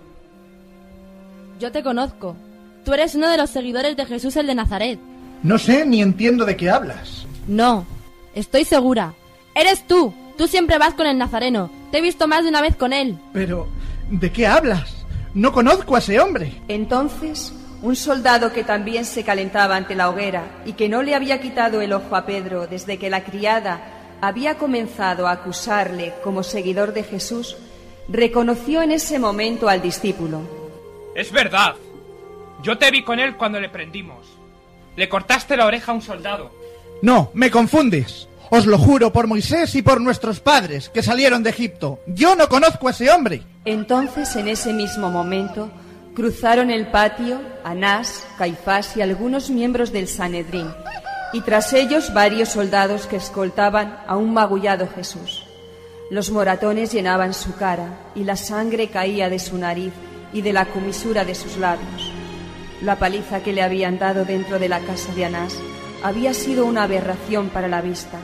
Yo 1.61 1.73
te 1.73 1.83
conozco. 1.83 2.37
Tú 2.85 2.93
eres 2.93 3.15
uno 3.15 3.29
de 3.29 3.37
los 3.37 3.51
seguidores 3.51 3.97
de 3.97 4.07
Jesús 4.07 4.37
el 4.37 4.47
de 4.47 4.55
Nazaret. 4.55 4.99
No 5.43 5.59
sé 5.59 5.87
ni 5.87 6.03
entiendo 6.03 6.45
de 6.45 6.57
qué 6.57 6.71
hablas. 6.71 7.27
No, 7.47 7.87
estoy 8.35 8.65
segura. 8.65 9.15
Eres 9.55 9.87
tú. 9.87 10.13
Tú 10.37 10.47
siempre 10.49 10.79
vas 10.79 10.95
con 10.95 11.07
el 11.07 11.17
Nazareno. 11.17 11.71
Te 11.91 11.99
he 11.99 12.03
visto 12.03 12.29
más 12.29 12.43
de 12.43 12.51
una 12.51 12.61
vez 12.61 12.77
con 12.77 12.93
él. 12.93 13.19
Pero, 13.33 13.69
¿de 14.11 14.31
qué 14.31 14.47
hablas? 14.47 15.06
No 15.37 15.53
conozco 15.53 15.95
a 15.95 15.99
ese 15.99 16.19
hombre. 16.19 16.51
Entonces, 16.67 17.53
un 17.83 17.95
soldado 17.95 18.55
que 18.55 18.65
también 18.65 19.05
se 19.05 19.23
calentaba 19.23 19.77
ante 19.77 19.95
la 19.95 20.09
hoguera 20.09 20.63
y 20.65 20.73
que 20.73 20.89
no 20.89 21.03
le 21.03 21.15
había 21.15 21.43
quitado 21.43 21.83
el 21.83 21.93
ojo 21.93 22.17
a 22.17 22.25
Pedro 22.25 22.67
desde 22.67 22.97
que 22.97 23.11
la 23.11 23.23
criada 23.23 24.17
había 24.23 24.57
comenzado 24.57 25.27
a 25.27 25.33
acusarle 25.33 26.15
como 26.25 26.43
seguidor 26.43 26.95
de 26.95 27.03
Jesús, 27.03 27.59
reconoció 28.09 28.81
en 28.81 28.93
ese 28.93 29.19
momento 29.19 29.69
al 29.69 29.83
discípulo. 29.83 30.41
Es 31.15 31.31
verdad. 31.31 31.75
Yo 32.63 32.79
te 32.79 32.91
vi 32.91 33.05
con 33.05 33.21
él 33.21 33.37
cuando 33.37 33.61
le 33.61 33.69
prendimos. 33.69 34.27
Le 34.97 35.07
cortaste 35.11 35.55
la 35.59 35.67
oreja 35.67 35.93
a 35.93 35.97
un 35.97 36.01
soldado. 36.01 36.51
No, 37.03 37.31
me 37.35 37.51
confundes. 37.51 38.27
Os 38.51 38.67
lo 38.67 38.79
juro 38.79 39.13
por 39.13 39.27
Moisés 39.27 39.75
y 39.75 39.83
por 39.83 40.01
nuestros 40.01 40.41
padres 40.41 40.89
que 40.89 41.03
salieron 41.03 41.43
de 41.43 41.51
Egipto. 41.51 42.01
Yo 42.07 42.37
no 42.37 42.49
conozco 42.49 42.87
a 42.87 42.93
ese 42.93 43.11
hombre. 43.11 43.43
Entonces, 43.65 44.37
en 44.37 44.49
ese 44.49 44.73
mismo 44.73 45.11
momento, 45.11 45.71
cruzaron 46.15 46.71
el 46.71 46.87
patio 46.87 47.41
Anás, 47.65 48.25
Caifás 48.39 48.97
y 48.97 49.03
algunos 49.03 49.51
miembros 49.51 49.93
del 49.93 50.07
Sanedrín, 50.07 50.69
y 51.33 51.41
tras 51.41 51.73
ellos 51.73 52.15
varios 52.15 52.51
soldados 52.51 53.07
que 53.07 53.17
escoltaban 53.17 53.99
a 54.07 54.17
un 54.17 54.33
magullado 54.33 54.89
Jesús. 54.89 55.45
Los 56.09 56.31
moratones 56.31 56.93
llenaban 56.93 57.35
su 57.35 57.57
cara 57.57 57.99
y 58.15 58.23
la 58.23 58.37
sangre 58.37 58.89
caía 58.89 59.29
de 59.29 59.41
su 59.41 59.59
nariz 59.59 59.93
y 60.33 60.41
de 60.43 60.53
la 60.53 60.67
comisura 60.67 61.25
de 61.25 61.35
sus 61.35 61.57
labios. 61.57 62.13
La 62.81 62.97
paliza 62.97 63.43
que 63.43 63.53
le 63.53 63.63
habían 63.63 63.99
dado 63.99 64.25
dentro 64.25 64.61
de 64.61 64.69
la 64.69 64.79
casa 64.81 65.13
de 65.15 65.25
Anás 65.25 65.57
había 66.03 66.33
sido 66.33 66.65
una 66.65 66.85
aberración 66.85 67.49
para 67.49 67.69
la 67.69 67.83
vista, 67.83 68.19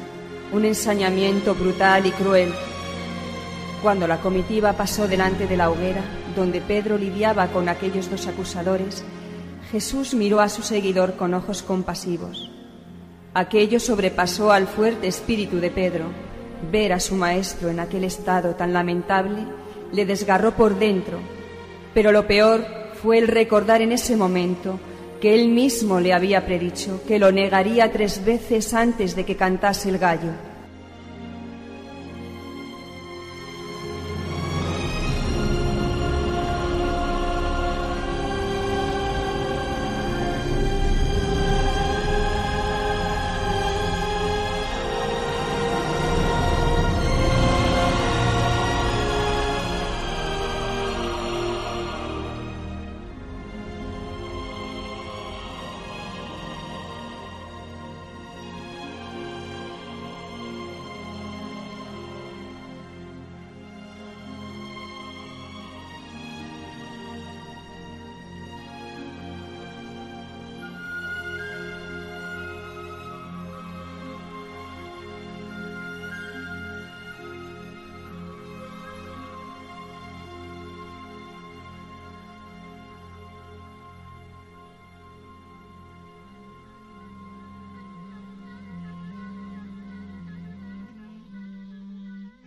un 0.52 0.64
ensañamiento 0.66 1.54
brutal 1.54 2.06
y 2.06 2.10
cruel. 2.10 2.52
Cuando 3.82 4.06
la 4.06 4.20
comitiva 4.20 4.74
pasó 4.74 5.08
delante 5.08 5.46
de 5.46 5.56
la 5.56 5.70
hoguera, 5.70 6.02
donde 6.36 6.60
Pedro 6.60 6.98
lidiaba 6.98 7.48
con 7.48 7.68
aquellos 7.68 8.10
dos 8.10 8.26
acusadores, 8.26 9.02
Jesús 9.70 10.14
miró 10.14 10.40
a 10.40 10.48
su 10.48 10.62
seguidor 10.62 11.16
con 11.16 11.34
ojos 11.34 11.62
compasivos. 11.62 12.50
Aquello 13.34 13.80
sobrepasó 13.80 14.52
al 14.52 14.66
fuerte 14.66 15.08
espíritu 15.08 15.58
de 15.58 15.70
Pedro. 15.70 16.04
Ver 16.70 16.92
a 16.92 17.00
su 17.00 17.16
maestro 17.16 17.70
en 17.70 17.80
aquel 17.80 18.04
estado 18.04 18.54
tan 18.54 18.72
lamentable 18.72 19.46
le 19.90 20.04
desgarró 20.04 20.52
por 20.52 20.78
dentro, 20.78 21.18
pero 21.94 22.12
lo 22.12 22.26
peor 22.26 22.64
fue 23.02 23.18
el 23.18 23.28
recordar 23.28 23.80
en 23.80 23.92
ese 23.92 24.16
momento 24.16 24.78
que 25.22 25.36
él 25.36 25.50
mismo 25.50 26.00
le 26.00 26.12
había 26.12 26.44
predicho 26.44 27.00
que 27.06 27.20
lo 27.20 27.30
negaría 27.30 27.92
tres 27.92 28.24
veces 28.24 28.74
antes 28.74 29.14
de 29.14 29.24
que 29.24 29.36
cantase 29.36 29.88
el 29.88 29.98
gallo. 29.98 30.51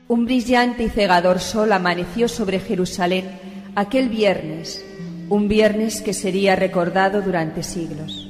Un 0.07 0.25
brillante 0.25 0.83
y 0.83 0.89
cegador 0.89 1.39
sol 1.39 1.71
amaneció 1.73 2.27
sobre 2.27 2.59
Jerusalén 2.59 3.39
aquel 3.73 4.07
viernes, 4.07 4.85
un 5.29 5.47
viernes 5.47 5.99
que 6.01 6.13
sería 6.13 6.55
recordado 6.55 7.23
durante 7.23 7.63
siglos. 7.63 8.29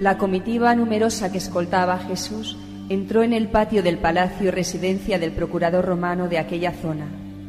La 0.00 0.16
comitiva 0.16 0.72
numerosa 0.76 1.32
que 1.32 1.38
escoltaba 1.38 1.94
a 1.94 1.98
Jesús 1.98 2.56
entró 2.88 3.24
en 3.24 3.32
el 3.32 3.48
patio 3.48 3.82
del 3.82 3.98
palacio 3.98 4.46
y 4.46 4.50
residencia 4.52 5.18
del 5.18 5.32
procurador 5.32 5.84
romano 5.84 6.28
de 6.28 6.38
aquella 6.38 6.70
zona, 6.70 7.06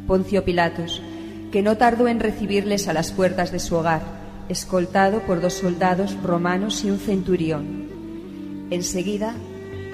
Poncio 0.08 0.44
Pilatos, 0.44 1.00
que 1.52 1.62
no 1.62 1.76
tardó 1.76 2.08
en 2.08 2.18
recibirles 2.18 2.88
a 2.88 2.92
las 2.92 3.12
puertas 3.12 3.52
de 3.52 3.60
su 3.60 3.76
hogar, 3.76 4.02
escoltado 4.48 5.20
por 5.20 5.40
dos 5.40 5.54
soldados 5.54 6.20
romanos 6.24 6.82
y 6.84 6.90
un 6.90 6.98
centurión. 6.98 7.86
Enseguida, 8.70 9.32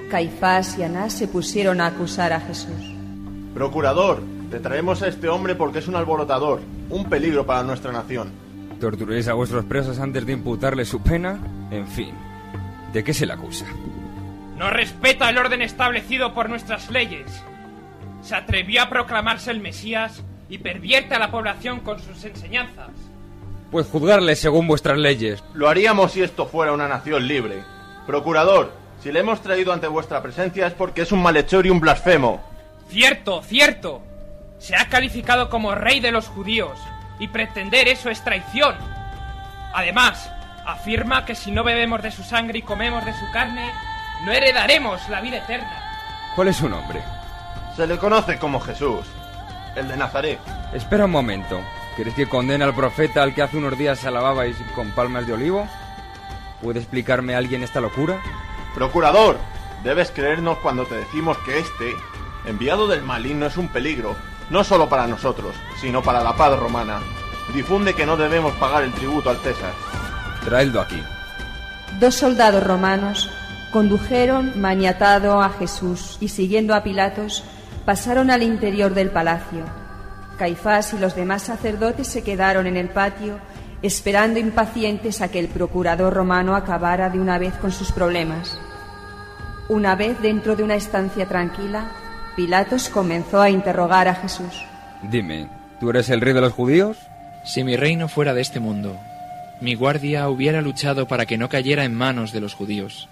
Caifás 0.09 0.79
y 0.79 0.83
Anás 0.83 1.13
se 1.13 1.27
pusieron 1.27 1.79
a 1.79 1.85
acusar 1.85 2.33
a 2.33 2.39
Jesús. 2.39 2.88
Procurador, 3.59 4.21
te 4.49 4.61
traemos 4.61 5.01
a 5.01 5.09
este 5.09 5.27
hombre 5.27 5.53
porque 5.53 5.79
es 5.79 5.89
un 5.89 5.97
alborotador, 5.97 6.61
un 6.89 7.09
peligro 7.09 7.45
para 7.45 7.61
nuestra 7.61 7.91
nación. 7.91 8.31
¿Torturéis 8.79 9.27
a 9.27 9.33
vuestros 9.33 9.65
presos 9.65 9.99
antes 9.99 10.25
de 10.25 10.31
imputarle 10.31 10.85
su 10.85 11.03
pena? 11.03 11.37
En 11.69 11.85
fin, 11.85 12.15
¿de 12.93 13.03
qué 13.03 13.13
se 13.13 13.25
le 13.25 13.33
acusa? 13.33 13.65
No 14.55 14.69
respeta 14.69 15.29
el 15.29 15.37
orden 15.37 15.61
establecido 15.61 16.33
por 16.33 16.49
nuestras 16.49 16.89
leyes. 16.89 17.43
Se 18.21 18.33
atrevió 18.33 18.81
a 18.81 18.89
proclamarse 18.89 19.51
el 19.51 19.59
Mesías 19.59 20.23
y 20.47 20.59
pervierte 20.59 21.15
a 21.15 21.19
la 21.19 21.29
población 21.29 21.81
con 21.81 21.99
sus 21.99 22.23
enseñanzas. 22.23 22.91
Pues 23.71 23.87
juzgarle 23.87 24.37
según 24.37 24.67
vuestras 24.67 24.97
leyes. 24.97 25.43
Lo 25.53 25.67
haríamos 25.67 26.13
si 26.13 26.21
esto 26.21 26.45
fuera 26.45 26.71
una 26.71 26.87
nación 26.87 27.27
libre. 27.27 27.61
Procurador, 28.07 28.71
si 29.03 29.11
le 29.11 29.19
hemos 29.19 29.41
traído 29.41 29.73
ante 29.73 29.89
vuestra 29.89 30.21
presencia 30.21 30.65
es 30.65 30.73
porque 30.73 31.01
es 31.01 31.11
un 31.11 31.21
malhechor 31.21 31.65
y 31.65 31.71
un 31.71 31.81
blasfemo. 31.81 32.48
Cierto, 32.89 33.43
cierto. 33.43 34.01
Se 34.57 34.75
ha 34.75 34.89
calificado 34.89 35.49
como 35.49 35.75
rey 35.75 35.99
de 35.99 36.11
los 36.11 36.27
judíos 36.27 36.77
y 37.19 37.27
pretender 37.27 37.87
eso 37.87 38.09
es 38.09 38.23
traición. 38.23 38.75
Además, 39.73 40.29
afirma 40.65 41.23
que 41.23 41.35
si 41.35 41.51
no 41.51 41.63
bebemos 41.63 42.01
de 42.01 42.11
su 42.11 42.23
sangre 42.23 42.59
y 42.59 42.63
comemos 42.63 43.05
de 43.05 43.13
su 43.13 43.31
carne, 43.31 43.71
no 44.25 44.31
heredaremos 44.31 45.07
la 45.09 45.21
vida 45.21 45.37
eterna. 45.37 45.83
¿Cuál 46.35 46.47
es 46.47 46.57
su 46.57 46.67
nombre? 46.67 47.01
Se 47.75 47.85
le 47.85 47.97
conoce 47.97 48.37
como 48.39 48.59
Jesús, 48.59 49.05
el 49.75 49.87
de 49.87 49.95
Nazaret. 49.95 50.39
Espera 50.73 51.05
un 51.05 51.11
momento. 51.11 51.61
¿Quieres 51.95 52.13
que 52.15 52.27
condene 52.27 52.63
al 52.63 52.73
profeta 52.73 53.21
al 53.21 53.35
que 53.35 53.41
hace 53.41 53.57
unos 53.57 53.77
días 53.77 54.03
alababais 54.05 54.55
con 54.73 54.91
palmas 54.91 55.27
de 55.27 55.33
olivo? 55.33 55.67
¿Puede 56.61 56.79
explicarme 56.79 57.35
alguien 57.35 57.61
esta 57.61 57.81
locura? 57.81 58.19
Procurador, 58.73 59.37
debes 59.83 60.11
creernos 60.11 60.57
cuando 60.59 60.85
te 60.85 60.95
decimos 60.95 61.37
que 61.39 61.59
este, 61.59 61.95
enviado 62.45 62.87
del 62.87 63.03
maligno, 63.03 63.45
es 63.45 63.57
un 63.57 63.69
peligro, 63.69 64.15
no 64.49 64.63
solo 64.63 64.89
para 64.89 65.07
nosotros, 65.07 65.55
sino 65.79 66.01
para 66.01 66.23
la 66.23 66.35
paz 66.35 66.57
romana. 66.59 66.99
Difunde 67.53 67.93
que 67.93 68.05
no 68.05 68.17
debemos 68.17 68.53
pagar 68.53 68.83
el 68.83 68.93
tributo 68.93 69.29
al 69.29 69.37
César. 69.37 69.73
Traedlo 70.45 70.81
aquí. 70.81 71.01
Dos 71.99 72.15
soldados 72.15 72.63
romanos 72.63 73.29
condujeron 73.71 74.59
maniatado 74.59 75.41
a 75.41 75.49
Jesús 75.49 76.17
y 76.19 76.29
siguiendo 76.29 76.73
a 76.73 76.83
Pilatos 76.83 77.43
pasaron 77.85 78.31
al 78.31 78.43
interior 78.43 78.93
del 78.93 79.09
palacio. 79.09 79.65
Caifás 80.37 80.93
y 80.93 80.99
los 80.99 81.15
demás 81.15 81.43
sacerdotes 81.43 82.07
se 82.07 82.23
quedaron 82.23 82.67
en 82.67 82.77
el 82.77 82.89
patio 82.89 83.39
esperando 83.81 84.39
impacientes 84.39 85.21
a 85.21 85.29
que 85.29 85.39
el 85.39 85.47
procurador 85.47 86.13
romano 86.13 86.55
acabara 86.55 87.09
de 87.09 87.19
una 87.19 87.37
vez 87.37 87.53
con 87.55 87.71
sus 87.71 87.91
problemas. 87.91 88.59
Una 89.69 89.95
vez 89.95 90.21
dentro 90.21 90.55
de 90.55 90.63
una 90.63 90.75
estancia 90.75 91.27
tranquila, 91.27 91.91
Pilatos 92.39 92.87
comenzó 92.87 93.41
a 93.41 93.49
interrogar 93.49 94.07
a 94.07 94.15
Jesús. 94.15 94.63
Dime, 95.03 95.49
¿tú 95.81 95.89
eres 95.89 96.09
el 96.09 96.21
rey 96.21 96.33
de 96.33 96.39
los 96.39 96.53
judíos? 96.53 96.95
Si 97.43 97.65
mi 97.65 97.75
reino 97.75 98.07
fuera 98.07 98.33
de 98.33 98.39
este 98.39 98.61
mundo, 98.61 98.97
mi 99.59 99.75
guardia 99.75 100.29
hubiera 100.29 100.61
luchado 100.61 101.05
para 101.05 101.25
que 101.25 101.37
no 101.37 101.49
cayera 101.49 101.83
en 101.83 101.93
manos 101.93 102.31
de 102.31 102.39
los 102.39 102.53
judíos. 102.53 103.09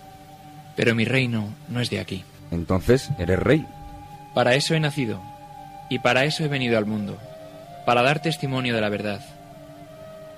Pero 0.77 0.95
mi 0.95 1.03
reino 1.03 1.49
no 1.67 1.81
es 1.81 1.89
de 1.89 1.99
aquí. 1.99 2.23
Entonces, 2.51 3.09
¿eres 3.19 3.37
rey? 3.37 3.65
Para 4.33 4.55
eso 4.55 4.75
he 4.75 4.79
nacido, 4.79 5.21
y 5.89 5.99
para 5.99 6.23
eso 6.23 6.45
he 6.45 6.47
venido 6.47 6.77
al 6.77 6.85
mundo, 6.85 7.17
para 7.85 8.03
dar 8.03 8.21
testimonio 8.21 8.75
de 8.75 8.79
la 8.79 8.87
verdad. 8.87 9.19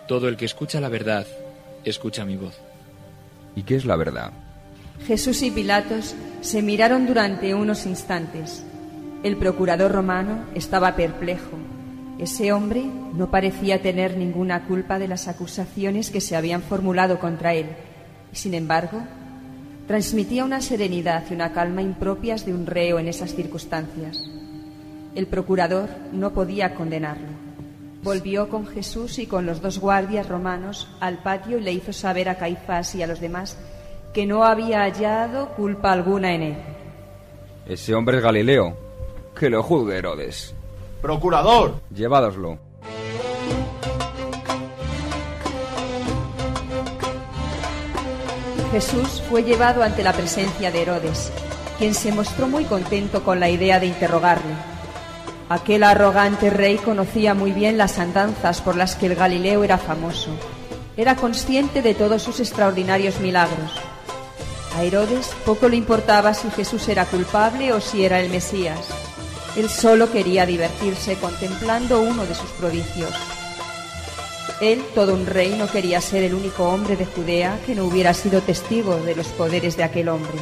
Todo 0.07 0.29
el 0.29 0.35
que 0.35 0.45
escucha 0.45 0.81
la 0.81 0.89
verdad, 0.89 1.27
escucha 1.83 2.25
mi 2.25 2.37
voz. 2.37 2.59
¿Y 3.55 3.61
qué 3.61 3.75
es 3.75 3.85
la 3.85 3.97
verdad? 3.97 4.31
Jesús 5.05 5.43
y 5.43 5.51
Pilatos 5.51 6.15
se 6.41 6.63
miraron 6.63 7.05
durante 7.05 7.53
unos 7.53 7.85
instantes. 7.85 8.63
El 9.21 9.35
procurador 9.35 9.91
romano 9.91 10.45
estaba 10.55 10.95
perplejo. 10.95 11.57
Ese 12.19 12.53
hombre 12.53 12.85
no 13.13 13.29
parecía 13.29 13.81
tener 13.81 14.15
ninguna 14.15 14.65
culpa 14.65 14.97
de 14.97 15.09
las 15.09 15.27
acusaciones 15.27 16.09
que 16.09 16.21
se 16.21 16.37
habían 16.37 16.61
formulado 16.61 17.19
contra 17.19 17.53
él. 17.53 17.67
Y, 18.31 18.37
sin 18.37 18.53
embargo, 18.53 19.01
transmitía 19.87 20.45
una 20.45 20.61
serenidad 20.61 21.25
y 21.29 21.33
una 21.33 21.51
calma 21.51 21.81
impropias 21.81 22.45
de 22.45 22.53
un 22.53 22.65
reo 22.65 22.97
en 22.97 23.09
esas 23.09 23.35
circunstancias. 23.35 24.23
El 25.15 25.27
procurador 25.27 25.89
no 26.13 26.31
podía 26.31 26.73
condenarlo. 26.73 27.27
Volvió 28.01 28.47
con 28.47 28.67
Jesús 28.67 29.19
y 29.19 29.27
con 29.27 29.45
los 29.45 29.61
dos 29.61 29.79
guardias 29.79 30.29
romanos 30.29 30.87
al 31.01 31.21
patio 31.21 31.57
y 31.57 31.61
le 31.61 31.73
hizo 31.73 31.91
saber 31.91 32.29
a 32.29 32.37
Caifás 32.37 32.95
y 32.95 33.03
a 33.03 33.07
los 33.07 33.19
demás 33.19 33.57
que 34.13 34.25
no 34.25 34.45
había 34.45 34.83
hallado 34.83 35.49
culpa 35.55 35.91
alguna 35.91 36.33
en 36.33 36.41
él. 36.41 36.57
Ese 37.67 37.93
hombre 37.93 38.17
es 38.17 38.23
Galileo. 38.23 38.88
Que 39.39 39.49
lo 39.49 39.63
juzgue 39.63 39.97
Herodes. 39.97 40.53
Procurador. 41.01 41.79
Llevádoslo. 41.95 42.59
Jesús 48.73 49.23
fue 49.29 49.43
llevado 49.43 49.81
ante 49.81 50.03
la 50.03 50.11
presencia 50.11 50.71
de 50.71 50.81
Herodes, 50.81 51.31
quien 51.77 51.93
se 51.93 52.11
mostró 52.11 52.49
muy 52.49 52.65
contento 52.65 53.23
con 53.23 53.39
la 53.39 53.49
idea 53.49 53.79
de 53.79 53.85
interrogarle. 53.85 54.53
Aquel 55.47 55.83
arrogante 55.83 56.49
rey 56.49 56.75
conocía 56.75 57.33
muy 57.33 57.53
bien 57.53 57.77
las 57.77 57.97
andanzas 57.97 58.59
por 58.59 58.75
las 58.75 58.97
que 58.97 59.05
el 59.05 59.15
Galileo 59.15 59.63
era 59.63 59.77
famoso. 59.77 60.31
Era 60.97 61.15
consciente 61.15 61.81
de 61.81 61.93
todos 61.93 62.21
sus 62.21 62.41
extraordinarios 62.41 63.21
milagros. 63.21 63.71
A 64.75 64.83
Herodes 64.83 65.31
poco 65.45 65.69
le 65.69 65.77
importaba 65.77 66.33
si 66.33 66.51
Jesús 66.51 66.89
era 66.89 67.05
culpable 67.05 67.71
o 67.71 67.79
si 67.79 68.03
era 68.03 68.19
el 68.19 68.29
Mesías. 68.29 68.98
Él 69.55 69.69
solo 69.69 70.11
quería 70.11 70.45
divertirse 70.45 71.15
contemplando 71.15 72.01
uno 72.01 72.25
de 72.25 72.35
sus 72.35 72.49
prodigios. 72.51 73.11
Él, 74.61 74.83
todo 74.93 75.13
un 75.13 75.25
rey, 75.25 75.55
no 75.57 75.67
quería 75.67 76.01
ser 76.01 76.23
el 76.23 76.33
único 76.33 76.65
hombre 76.65 76.95
de 76.95 77.05
Judea 77.05 77.59
que 77.65 77.75
no 77.75 77.85
hubiera 77.85 78.13
sido 78.13 78.41
testigo 78.41 78.97
de 78.97 79.15
los 79.15 79.27
poderes 79.27 79.77
de 79.77 79.83
aquel 79.83 80.09
hombre. 80.09 80.33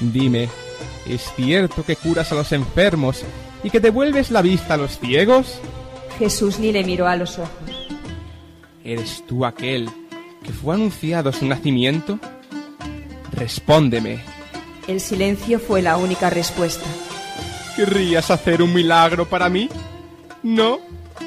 Dime, 0.00 0.48
¿es 1.06 1.32
cierto 1.34 1.84
que 1.84 1.96
curas 1.96 2.30
a 2.30 2.36
los 2.36 2.52
enfermos 2.52 3.24
y 3.64 3.70
que 3.70 3.80
devuelves 3.80 4.30
la 4.30 4.42
vista 4.42 4.74
a 4.74 4.76
los 4.76 4.98
ciegos? 4.98 5.60
Jesús 6.18 6.58
ni 6.58 6.70
le 6.72 6.84
miró 6.84 7.08
a 7.08 7.16
los 7.16 7.38
ojos. 7.38 7.50
¿Eres 8.84 9.24
tú 9.26 9.44
aquel 9.44 9.90
que 10.44 10.52
fue 10.52 10.74
anunciado 10.74 11.32
su 11.32 11.44
nacimiento? 11.46 12.18
Respóndeme. 13.32 14.20
El 14.86 15.00
silencio 15.00 15.58
fue 15.58 15.82
la 15.82 15.96
única 15.96 16.30
respuesta. 16.30 16.86
¿Querrías 17.78 18.28
hacer 18.32 18.60
un 18.60 18.74
milagro 18.74 19.24
para 19.24 19.48
mí? 19.48 19.68
No, 20.42 20.80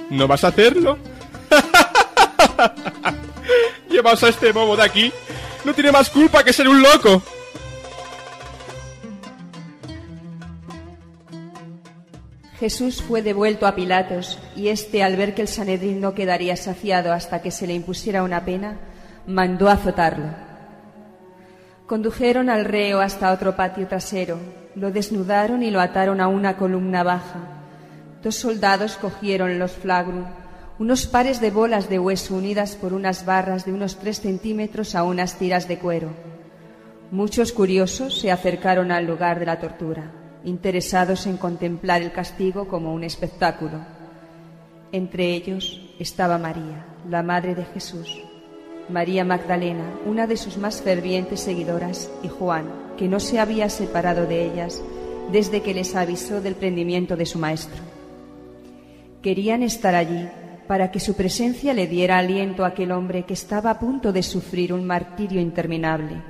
no 0.09 0.27
vas 0.27 0.43
a 0.43 0.49
hacerlo. 0.49 0.97
Llevaos 3.89 4.21
a 4.21 4.27
este 4.27 4.51
bobo 4.51 4.75
de 4.75 4.83
aquí. 4.83 5.13
No 5.63 5.73
tiene 5.73 5.93
más 5.93 6.09
culpa 6.09 6.43
que 6.43 6.51
ser 6.51 6.67
un 6.67 6.81
loco. 6.81 7.23
Jesús 12.59 13.01
fue 13.01 13.21
devuelto 13.21 13.65
a 13.65 13.73
Pilatos 13.73 14.37
y 14.53 14.67
éste, 14.67 15.03
al 15.03 15.15
ver 15.15 15.33
que 15.33 15.43
el 15.43 15.47
Sanedrín 15.47 16.01
no 16.01 16.13
quedaría 16.13 16.57
saciado 16.57 17.13
hasta 17.13 17.41
que 17.41 17.51
se 17.51 17.65
le 17.65 17.75
impusiera 17.75 18.23
una 18.23 18.43
pena, 18.43 18.77
mandó 19.25 19.69
azotarlo. 19.69 20.35
Condujeron 21.87 22.49
al 22.49 22.65
reo 22.65 22.99
hasta 22.99 23.31
otro 23.31 23.55
patio 23.55 23.87
trasero, 23.87 24.37
lo 24.75 24.91
desnudaron 24.91 25.63
y 25.63 25.71
lo 25.71 25.81
ataron 25.81 26.21
a 26.21 26.27
una 26.27 26.57
columna 26.57 27.03
baja. 27.03 27.39
Dos 28.23 28.36
soldados 28.36 28.97
cogieron 28.97 29.60
los 29.60 29.71
flagrum, 29.71 30.25
unos 30.79 31.05
pares 31.05 31.41
de 31.41 31.51
bolas 31.51 31.89
de 31.89 31.99
hueso 31.99 32.36
unidas 32.36 32.75
por 32.75 32.93
unas 32.93 33.25
barras 33.25 33.65
de 33.65 33.73
unos 33.73 33.97
tres 33.97 34.21
centímetros 34.21 34.95
a 34.95 35.03
unas 35.03 35.38
tiras 35.38 35.67
de 35.67 35.77
cuero. 35.77 36.10
Muchos 37.12 37.51
curiosos 37.51 38.19
se 38.19 38.31
acercaron 38.31 38.91
al 38.91 39.05
lugar 39.05 39.39
de 39.39 39.45
la 39.45 39.60
tortura 39.60 40.12
interesados 40.43 41.27
en 41.27 41.38
contemplar 41.38 42.01
el 42.01 42.12
castigo 42.12 42.67
como 42.67 42.93
un 42.93 43.03
espectáculo. 43.03 43.79
Entre 44.91 45.34
ellos 45.34 45.81
estaba 45.99 46.38
María, 46.38 46.86
la 47.10 47.23
madre 47.23 47.55
de 47.55 47.65
Jesús, 47.65 48.21
María 48.89 49.23
Magdalena, 49.23 49.86
una 50.05 50.27
de 50.27 50.38
sus 50.38 50.57
más 50.57 50.81
fervientes 50.81 51.39
seguidoras, 51.39 52.12
y 52.23 52.27
Juan, 52.27 52.65
que 53.01 53.07
no 53.07 53.19
se 53.19 53.39
había 53.39 53.67
separado 53.67 54.27
de 54.27 54.45
ellas 54.45 54.79
desde 55.31 55.63
que 55.63 55.73
les 55.73 55.95
avisó 55.95 56.39
del 56.39 56.53
prendimiento 56.53 57.17
de 57.17 57.25
su 57.25 57.39
maestro. 57.39 57.81
Querían 59.23 59.63
estar 59.63 59.95
allí 59.95 60.29
para 60.67 60.91
que 60.91 60.99
su 60.99 61.15
presencia 61.15 61.73
le 61.73 61.87
diera 61.87 62.19
aliento 62.19 62.63
a 62.63 62.67
aquel 62.67 62.91
hombre 62.91 63.23
que 63.23 63.33
estaba 63.33 63.71
a 63.71 63.79
punto 63.79 64.13
de 64.13 64.21
sufrir 64.21 64.71
un 64.71 64.85
martirio 64.85 65.41
interminable. 65.41 66.21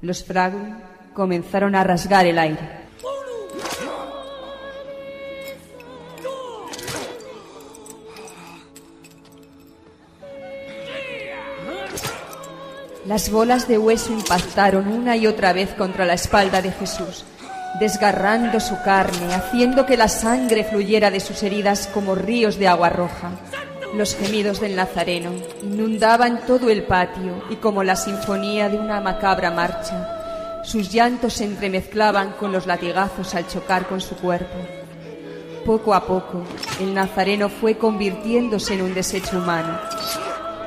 Los 0.00 0.24
fragum 0.24 0.78
comenzaron 1.12 1.74
a 1.74 1.84
rasgar 1.84 2.24
el 2.24 2.38
aire. 2.38 2.81
Las 13.12 13.30
bolas 13.30 13.68
de 13.68 13.76
hueso 13.76 14.10
impactaron 14.10 14.88
una 14.88 15.18
y 15.18 15.26
otra 15.26 15.52
vez 15.52 15.74
contra 15.74 16.06
la 16.06 16.14
espalda 16.14 16.62
de 16.62 16.72
Jesús, 16.72 17.26
desgarrando 17.78 18.58
su 18.58 18.80
carne, 18.82 19.34
haciendo 19.34 19.84
que 19.84 19.98
la 19.98 20.08
sangre 20.08 20.64
fluyera 20.64 21.10
de 21.10 21.20
sus 21.20 21.42
heridas 21.42 21.90
como 21.92 22.14
ríos 22.14 22.58
de 22.58 22.68
agua 22.68 22.88
roja. 22.88 23.32
Los 23.94 24.16
gemidos 24.16 24.62
del 24.62 24.76
Nazareno 24.76 25.30
inundaban 25.62 26.46
todo 26.46 26.70
el 26.70 26.84
patio 26.84 27.44
y 27.50 27.56
como 27.56 27.84
la 27.84 27.96
sinfonía 27.96 28.70
de 28.70 28.78
una 28.78 28.98
macabra 29.02 29.50
marcha, 29.50 30.62
sus 30.64 30.90
llantos 30.90 31.34
se 31.34 31.44
entremezclaban 31.44 32.32
con 32.40 32.50
los 32.50 32.66
latigazos 32.66 33.34
al 33.34 33.46
chocar 33.46 33.88
con 33.88 34.00
su 34.00 34.16
cuerpo. 34.16 34.56
Poco 35.66 35.92
a 35.92 36.06
poco, 36.06 36.44
el 36.80 36.94
Nazareno 36.94 37.50
fue 37.50 37.76
convirtiéndose 37.76 38.72
en 38.72 38.80
un 38.80 38.94
desecho 38.94 39.36
humano. 39.36 39.78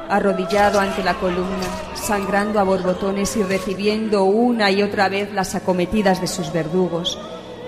Arrodillado 0.10 0.80
ante 0.80 1.04
la 1.04 1.16
columna, 1.16 1.68
sangrando 1.96 2.60
a 2.60 2.64
borbotones 2.64 3.36
y 3.38 3.44
recibiendo 3.44 4.24
una 4.24 4.70
y 4.72 4.84
otra 4.84 5.10
vez 5.10 5.34
las 5.34 5.56
acometidas 5.56 6.22
de 6.22 6.28
sus 6.28 6.52
verdugos, 6.54 7.18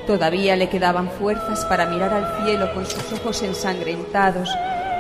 todavía 0.05 0.55
le 0.55 0.69
quedaban 0.69 1.09
fuerzas 1.09 1.65
para 1.65 1.87
mirar 1.87 2.13
al 2.13 2.45
cielo 2.45 2.73
con 2.73 2.85
sus 2.85 3.11
ojos 3.13 3.41
ensangrentados 3.41 4.49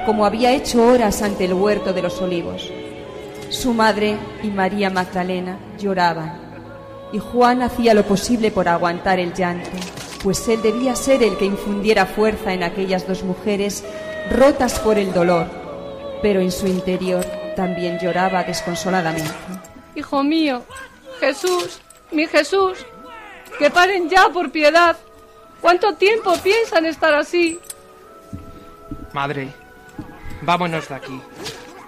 como 0.07 0.25
había 0.25 0.53
hecho 0.53 0.87
horas 0.87 1.21
ante 1.21 1.43
el 1.43 1.53
huerto 1.53 1.91
de 1.91 2.01
los 2.01 2.21
olivos. 2.21 2.71
Su 3.49 3.73
madre 3.73 4.15
y 4.41 4.47
María 4.47 4.89
Magdalena 4.89 5.59
lloraban, 5.77 6.39
y 7.11 7.19
Juan 7.19 7.61
hacía 7.61 7.93
lo 7.93 8.03
posible 8.03 8.49
por 8.49 8.69
aguantar 8.69 9.19
el 9.19 9.33
llanto, 9.33 9.69
pues 10.23 10.47
él 10.47 10.61
debía 10.61 10.95
ser 10.95 11.23
el 11.23 11.35
que 11.35 11.43
infundiera 11.43 12.05
fuerza 12.05 12.53
en 12.53 12.63
aquellas 12.63 13.05
dos 13.05 13.23
mujeres 13.23 13.83
rotas 14.31 14.79
por 14.79 14.97
el 14.97 15.11
dolor, 15.11 15.66
pero 16.21 16.39
en 16.39 16.51
su 16.51 16.67
interior 16.67 17.25
también 17.55 17.99
lloraba 17.99 18.43
desconsoladamente. 18.43 19.31
Hijo 19.95 20.23
mío, 20.23 20.63
Jesús, 21.19 21.79
mi 22.11 22.27
Jesús, 22.27 22.85
que 23.59 23.69
paren 23.69 24.09
ya 24.09 24.29
por 24.29 24.51
piedad. 24.51 24.95
¿Cuánto 25.61 25.95
tiempo 25.95 26.33
piensan 26.43 26.85
estar 26.85 27.13
así? 27.13 27.59
Madre, 29.13 29.51
Vámonos 30.41 30.87
de 30.87 30.95
aquí, 30.95 31.21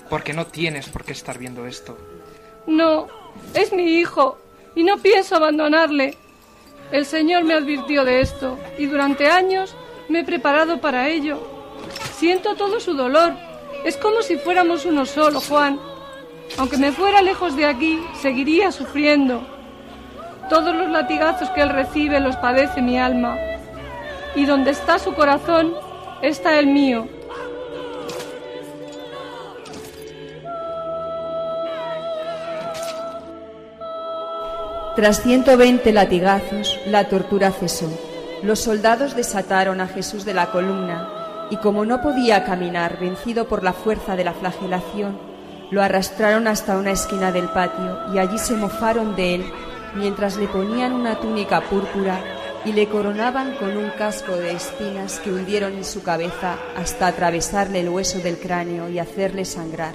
porque 0.09 0.33
no 0.33 0.47
tienes 0.47 0.89
por 0.89 1.03
qué 1.03 1.11
estar 1.11 1.37
viendo 1.37 1.65
esto. 1.65 1.97
No, 2.65 3.07
es 3.53 3.71
mi 3.71 3.99
hijo, 3.99 4.37
y 4.75 4.83
no 4.83 4.97
pienso 4.97 5.35
abandonarle. 5.35 6.17
El 6.91 7.05
Señor 7.05 7.43
me 7.43 7.53
advirtió 7.53 8.05
de 8.05 8.21
esto, 8.21 8.57
y 8.77 8.87
durante 8.87 9.27
años 9.27 9.75
me 10.07 10.21
he 10.21 10.23
preparado 10.23 10.81
para 10.81 11.09
ello. 11.09 11.39
Siento 12.15 12.55
todo 12.55 12.79
su 12.79 12.95
dolor. 12.95 13.33
Es 13.83 13.95
como 13.97 14.21
si 14.21 14.37
fuéramos 14.37 14.85
uno 14.85 15.05
solo, 15.05 15.39
Juan. 15.39 15.79
Aunque 16.57 16.77
me 16.77 16.91
fuera 16.91 17.21
lejos 17.21 17.55
de 17.55 17.65
aquí, 17.65 17.99
seguiría 18.21 18.71
sufriendo. 18.71 19.41
Todos 20.49 20.75
los 20.75 20.89
latigazos 20.89 21.49
que 21.51 21.61
él 21.61 21.69
recibe 21.69 22.19
los 22.19 22.35
padece 22.37 22.81
mi 22.81 22.99
alma. 22.99 23.37
Y 24.35 24.45
donde 24.45 24.71
está 24.71 24.99
su 24.99 25.13
corazón, 25.13 25.73
está 26.21 26.59
el 26.59 26.67
mío. 26.67 27.07
Tras 34.95 35.23
120 35.23 35.93
latigazos, 35.93 36.77
la 36.87 37.07
tortura 37.07 37.51
cesó. 37.51 37.89
Los 38.43 38.59
soldados 38.59 39.15
desataron 39.15 39.79
a 39.79 39.87
Jesús 39.87 40.25
de 40.25 40.33
la 40.33 40.51
columna 40.51 41.18
y 41.49 41.57
como 41.57 41.85
no 41.85 42.01
podía 42.01 42.43
caminar, 42.45 42.99
vencido 42.99 43.47
por 43.47 43.63
la 43.63 43.73
fuerza 43.73 44.15
de 44.15 44.23
la 44.23 44.33
flagelación, 44.33 45.17
lo 45.71 45.81
arrastraron 45.81 46.47
hasta 46.47 46.77
una 46.77 46.91
esquina 46.91 47.31
del 47.31 47.49
patio 47.49 48.13
y 48.13 48.17
allí 48.17 48.37
se 48.37 48.55
mofaron 48.55 49.15
de 49.15 49.35
él 49.35 49.53
mientras 49.95 50.37
le 50.37 50.47
ponían 50.47 50.93
una 50.93 51.19
túnica 51.19 51.61
púrpura 51.61 52.19
y 52.65 52.73
le 52.73 52.87
coronaban 52.87 53.55
con 53.55 53.77
un 53.77 53.89
casco 53.91 54.35
de 54.35 54.51
espinas 54.51 55.19
que 55.19 55.31
hundieron 55.31 55.73
en 55.73 55.85
su 55.85 56.03
cabeza 56.03 56.57
hasta 56.75 57.07
atravesarle 57.07 57.81
el 57.81 57.89
hueso 57.89 58.19
del 58.19 58.37
cráneo 58.37 58.89
y 58.89 58.99
hacerle 58.99 59.45
sangrar. 59.45 59.93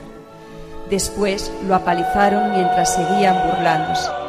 Después 0.88 1.53
lo 1.67 1.75
apalizaron 1.75 2.53
mientras 2.53 2.95
seguían 2.95 3.37
burlándose. 3.49 4.23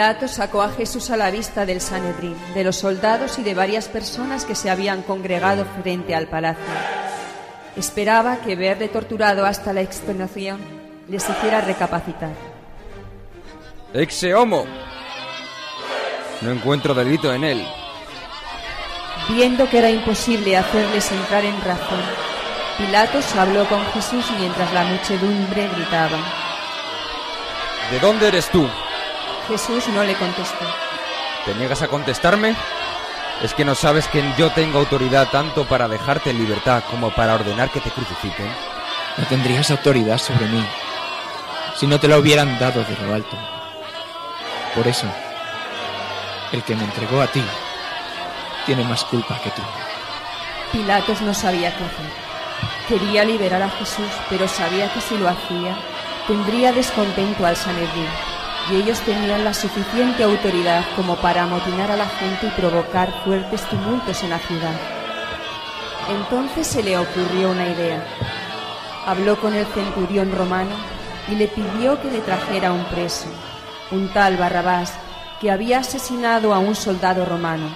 Pilato 0.00 0.28
sacó 0.28 0.62
a 0.62 0.70
Jesús 0.70 1.10
a 1.10 1.16
la 1.18 1.30
vista 1.30 1.66
del 1.66 1.82
Sanedrín, 1.82 2.34
de 2.54 2.64
los 2.64 2.76
soldados 2.76 3.38
y 3.38 3.42
de 3.42 3.52
varias 3.52 3.86
personas 3.88 4.46
que 4.46 4.54
se 4.54 4.70
habían 4.70 5.02
congregado 5.02 5.66
frente 5.82 6.14
al 6.14 6.26
palacio. 6.26 6.64
Esperaba 7.76 8.38
que 8.38 8.56
verle 8.56 8.88
torturado 8.88 9.44
hasta 9.44 9.74
la 9.74 9.82
extenuación 9.82 10.58
les 11.06 11.28
hiciera 11.28 11.60
recapacitar. 11.60 12.30
¡Exe 13.92 14.34
homo! 14.34 14.64
No 16.40 16.50
encuentro 16.50 16.94
delito 16.94 17.34
en 17.34 17.44
él. 17.44 17.68
Viendo 19.28 19.68
que 19.68 19.80
era 19.80 19.90
imposible 19.90 20.56
hacerles 20.56 21.12
entrar 21.12 21.44
en 21.44 21.60
razón, 21.60 22.00
Pilatos 22.78 23.36
habló 23.36 23.68
con 23.68 23.84
Jesús 23.92 24.24
mientras 24.38 24.72
la 24.72 24.82
muchedumbre 24.84 25.68
gritaba. 25.68 26.16
¿De 27.90 27.98
dónde 27.98 28.28
eres 28.28 28.48
tú? 28.48 28.66
Jesús 29.50 29.88
no 29.88 30.04
le 30.04 30.14
contestó. 30.14 30.64
¿Te 31.44 31.54
niegas 31.56 31.82
a 31.82 31.88
contestarme? 31.88 32.54
¿Es 33.42 33.52
que 33.52 33.64
no 33.64 33.74
sabes 33.74 34.06
que 34.06 34.22
yo 34.38 34.50
tengo 34.52 34.78
autoridad 34.78 35.28
tanto 35.28 35.64
para 35.64 35.88
dejarte 35.88 36.30
en 36.30 36.38
libertad 36.38 36.84
como 36.88 37.10
para 37.10 37.34
ordenar 37.34 37.68
que 37.70 37.80
te 37.80 37.90
crucifiquen? 37.90 38.48
No 39.16 39.26
tendrías 39.26 39.68
autoridad 39.72 40.18
sobre 40.18 40.46
mí 40.46 40.64
si 41.74 41.88
no 41.88 41.98
te 41.98 42.06
la 42.06 42.18
hubieran 42.18 42.60
dado 42.60 42.84
de 42.84 42.96
lo 43.04 43.12
alto. 43.12 43.36
Por 44.72 44.86
eso, 44.86 45.06
el 46.52 46.62
que 46.62 46.76
me 46.76 46.84
entregó 46.84 47.20
a 47.20 47.26
ti 47.26 47.42
tiene 48.66 48.84
más 48.84 49.02
culpa 49.04 49.36
que 49.42 49.50
tú. 49.50 49.62
Pilatos 50.70 51.22
no 51.22 51.34
sabía 51.34 51.76
qué 51.76 51.84
hacer. 51.84 52.12
Quería 52.86 53.24
liberar 53.24 53.62
a 53.62 53.70
Jesús, 53.70 54.10
pero 54.28 54.46
sabía 54.46 54.92
que 54.92 55.00
si 55.00 55.18
lo 55.18 55.28
hacía, 55.28 55.76
tendría 56.28 56.72
descontento 56.72 57.44
al 57.44 57.56
Sanedrín 57.56 58.06
y 58.68 58.76
ellos 58.76 59.00
tenían 59.00 59.44
la 59.44 59.54
suficiente 59.54 60.22
autoridad 60.22 60.84
como 60.96 61.16
para 61.16 61.44
amotinar 61.44 61.90
a 61.90 61.96
la 61.96 62.06
gente 62.06 62.46
y 62.46 62.60
provocar 62.60 63.12
fuertes 63.24 63.62
tumultos 63.68 64.22
en 64.22 64.30
la 64.30 64.38
ciudad. 64.38 64.74
Entonces 66.10 66.66
se 66.66 66.82
le 66.82 66.98
ocurrió 66.98 67.50
una 67.50 67.68
idea. 67.68 68.04
Habló 69.06 69.40
con 69.40 69.54
el 69.54 69.66
centurión 69.66 70.32
romano 70.32 70.76
y 71.28 71.36
le 71.36 71.48
pidió 71.48 72.00
que 72.00 72.10
le 72.10 72.20
trajera 72.20 72.72
un 72.72 72.84
preso, 72.86 73.28
un 73.90 74.12
tal 74.12 74.36
Barrabás, 74.36 74.94
que 75.40 75.50
había 75.50 75.78
asesinado 75.78 76.52
a 76.52 76.58
un 76.58 76.74
soldado 76.74 77.24
romano. 77.24 77.68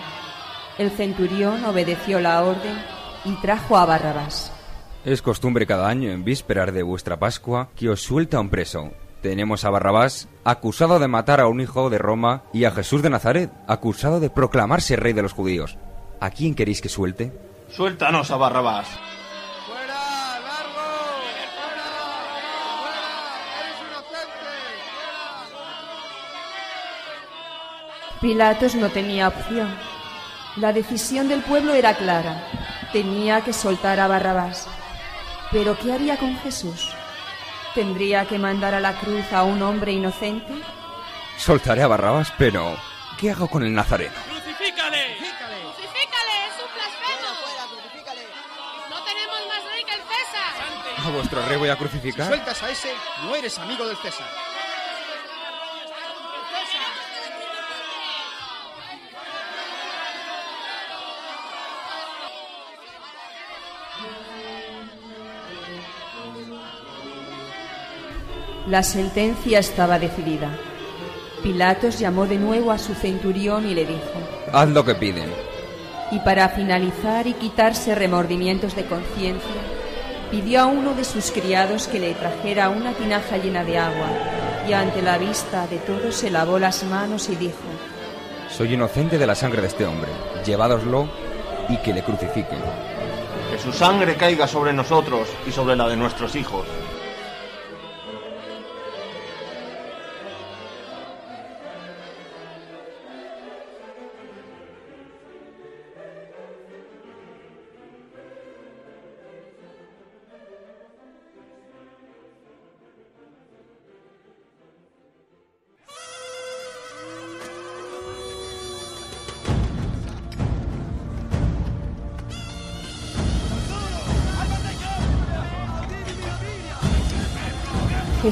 El 0.78 0.90
centurión 0.90 1.64
obedeció 1.64 2.20
la 2.20 2.42
orden 2.42 2.76
y 3.24 3.32
trajo 3.36 3.76
a 3.76 3.86
Barrabás. 3.86 4.52
Es 5.04 5.22
costumbre 5.22 5.66
cada 5.66 5.88
año, 5.88 6.10
en 6.10 6.24
vísperas 6.24 6.72
de 6.72 6.82
vuestra 6.82 7.18
Pascua, 7.18 7.68
que 7.76 7.88
os 7.88 8.00
suelta 8.00 8.40
un 8.40 8.48
preso, 8.48 8.90
tenemos 9.24 9.64
a 9.64 9.70
Barrabás, 9.70 10.28
acusado 10.44 10.98
de 10.98 11.08
matar 11.08 11.40
a 11.40 11.46
un 11.46 11.58
hijo 11.58 11.88
de 11.88 11.96
Roma, 11.96 12.42
y 12.52 12.66
a 12.66 12.70
Jesús 12.70 13.00
de 13.00 13.08
Nazaret, 13.08 13.50
acusado 13.66 14.20
de 14.20 14.28
proclamarse 14.28 14.96
rey 14.96 15.14
de 15.14 15.22
los 15.22 15.32
judíos. 15.32 15.78
¿A 16.20 16.28
quién 16.28 16.54
queréis 16.54 16.82
que 16.82 16.90
suelte? 16.90 17.32
Suéltanos 17.70 18.30
a 18.30 18.36
Barrabás. 18.36 18.86
Pilatos 28.20 28.74
no 28.74 28.90
tenía 28.90 29.28
opción. 29.28 29.74
La 30.56 30.74
decisión 30.74 31.28
del 31.28 31.40
pueblo 31.40 31.72
era 31.72 31.94
clara. 31.94 32.46
Tenía 32.92 33.40
que 33.40 33.54
soltar 33.54 34.00
a 34.00 34.06
Barrabás. 34.06 34.68
¿Pero 35.50 35.78
qué 35.78 35.94
haría 35.94 36.18
con 36.18 36.36
Jesús? 36.36 36.94
¿Tendría 37.74 38.24
que 38.26 38.38
mandar 38.38 38.74
a 38.74 38.80
la 38.80 38.94
cruz 39.00 39.32
a 39.32 39.42
un 39.42 39.60
hombre 39.62 39.92
inocente? 39.92 40.52
Soltaré 41.36 41.82
a 41.82 41.88
Barrabás, 41.88 42.32
pero 42.38 42.76
¿qué 43.18 43.30
hago 43.32 43.48
con 43.48 43.64
el 43.64 43.74
Nazareno? 43.74 44.14
¡Crucifícale! 44.28 45.16
¡Crucifícale! 45.16 46.36
¡Es 46.46 46.62
un 46.62 46.70
blasfemo! 46.74 47.30
¡No 48.90 49.02
tenemos 49.02 49.38
más 49.48 49.72
rey 49.72 49.84
que 49.84 49.94
el 49.94 50.00
César! 50.02 51.04
¿A 51.04 51.10
vuestro 51.10 51.42
rey 51.48 51.56
voy 51.58 51.68
a 51.68 51.72
Si 51.72 51.78
crucificar? 51.78 52.26
sueltas 52.28 52.62
a 52.62 52.70
ese, 52.70 52.92
no 53.24 53.34
eres 53.34 53.58
amigo 53.58 53.86
del 53.88 53.96
César. 53.96 54.26
La 68.74 68.82
sentencia 68.82 69.60
estaba 69.60 70.00
decidida. 70.00 70.58
Pilatos 71.44 72.00
llamó 72.00 72.26
de 72.26 72.38
nuevo 72.38 72.72
a 72.72 72.78
su 72.78 72.92
centurión 72.92 73.68
y 73.68 73.72
le 73.72 73.86
dijo, 73.86 74.18
Haz 74.52 74.68
lo 74.70 74.84
que 74.84 74.96
piden. 74.96 75.30
y 76.10 76.18
para 76.18 76.48
finalizar 76.48 77.28
y 77.28 77.34
quitarse 77.34 77.94
remordimientos 77.94 78.74
de 78.74 78.84
conciencia, 78.86 79.62
pidió 80.32 80.62
a 80.62 80.66
uno 80.66 80.92
de 80.92 81.04
sus 81.04 81.30
criados 81.30 81.86
que 81.86 82.00
le 82.00 82.14
trajera 82.14 82.68
una 82.68 82.94
tinaja 82.94 83.36
llena 83.36 83.62
de 83.62 83.78
agua, 83.78 84.08
y 84.68 84.72
ante 84.72 85.02
la 85.02 85.18
vista 85.18 85.68
de 85.68 85.78
todos 85.78 86.16
se 86.16 86.32
lavó 86.32 86.58
las 86.58 86.82
manos 86.82 87.28
y 87.28 87.36
dijo, 87.36 87.68
Soy 88.50 88.74
inocente 88.74 89.18
de 89.18 89.26
la 89.28 89.36
sangre 89.36 89.60
de 89.60 89.68
este 89.68 89.86
hombre. 89.86 90.10
Llevádoslo 90.44 91.08
y 91.68 91.76
que 91.76 91.94
le 91.94 92.02
crucifiquen. 92.02 92.58
Que 93.52 93.56
su 93.56 93.72
sangre 93.72 94.16
caiga 94.16 94.48
sobre 94.48 94.72
nosotros 94.72 95.28
y 95.46 95.52
sobre 95.52 95.76
la 95.76 95.86
de 95.86 95.96
nuestros 95.96 96.34
hijos. 96.34 96.66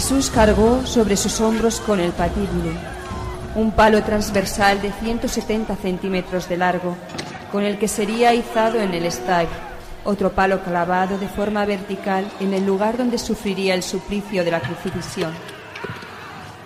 Jesús 0.02 0.30
cargó 0.30 0.84
sobre 0.84 1.16
sus 1.16 1.40
hombros 1.40 1.78
con 1.78 2.00
el 2.00 2.10
patíbulo, 2.10 2.72
un 3.54 3.70
palo 3.70 4.02
transversal 4.02 4.82
de 4.82 4.90
170 4.90 5.76
centímetros 5.76 6.48
de 6.48 6.56
largo, 6.56 6.96
con 7.52 7.62
el 7.62 7.78
que 7.78 7.86
sería 7.86 8.34
izado 8.34 8.80
en 8.80 8.94
el 8.94 9.06
estag, 9.06 9.46
otro 10.02 10.32
palo 10.32 10.60
clavado 10.64 11.18
de 11.18 11.28
forma 11.28 11.64
vertical 11.66 12.28
en 12.40 12.52
el 12.52 12.66
lugar 12.66 12.98
donde 12.98 13.16
sufriría 13.16 13.76
el 13.76 13.84
suplicio 13.84 14.42
de 14.42 14.50
la 14.50 14.58
crucifixión. 14.58 15.32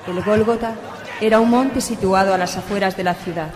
El 0.08 0.22
Gólgota 0.22 0.74
era 1.20 1.38
un 1.38 1.50
monte 1.50 1.82
situado 1.82 2.32
a 2.32 2.38
las 2.38 2.56
afueras 2.56 2.96
de 2.96 3.04
la 3.04 3.12
ciudad. 3.12 3.50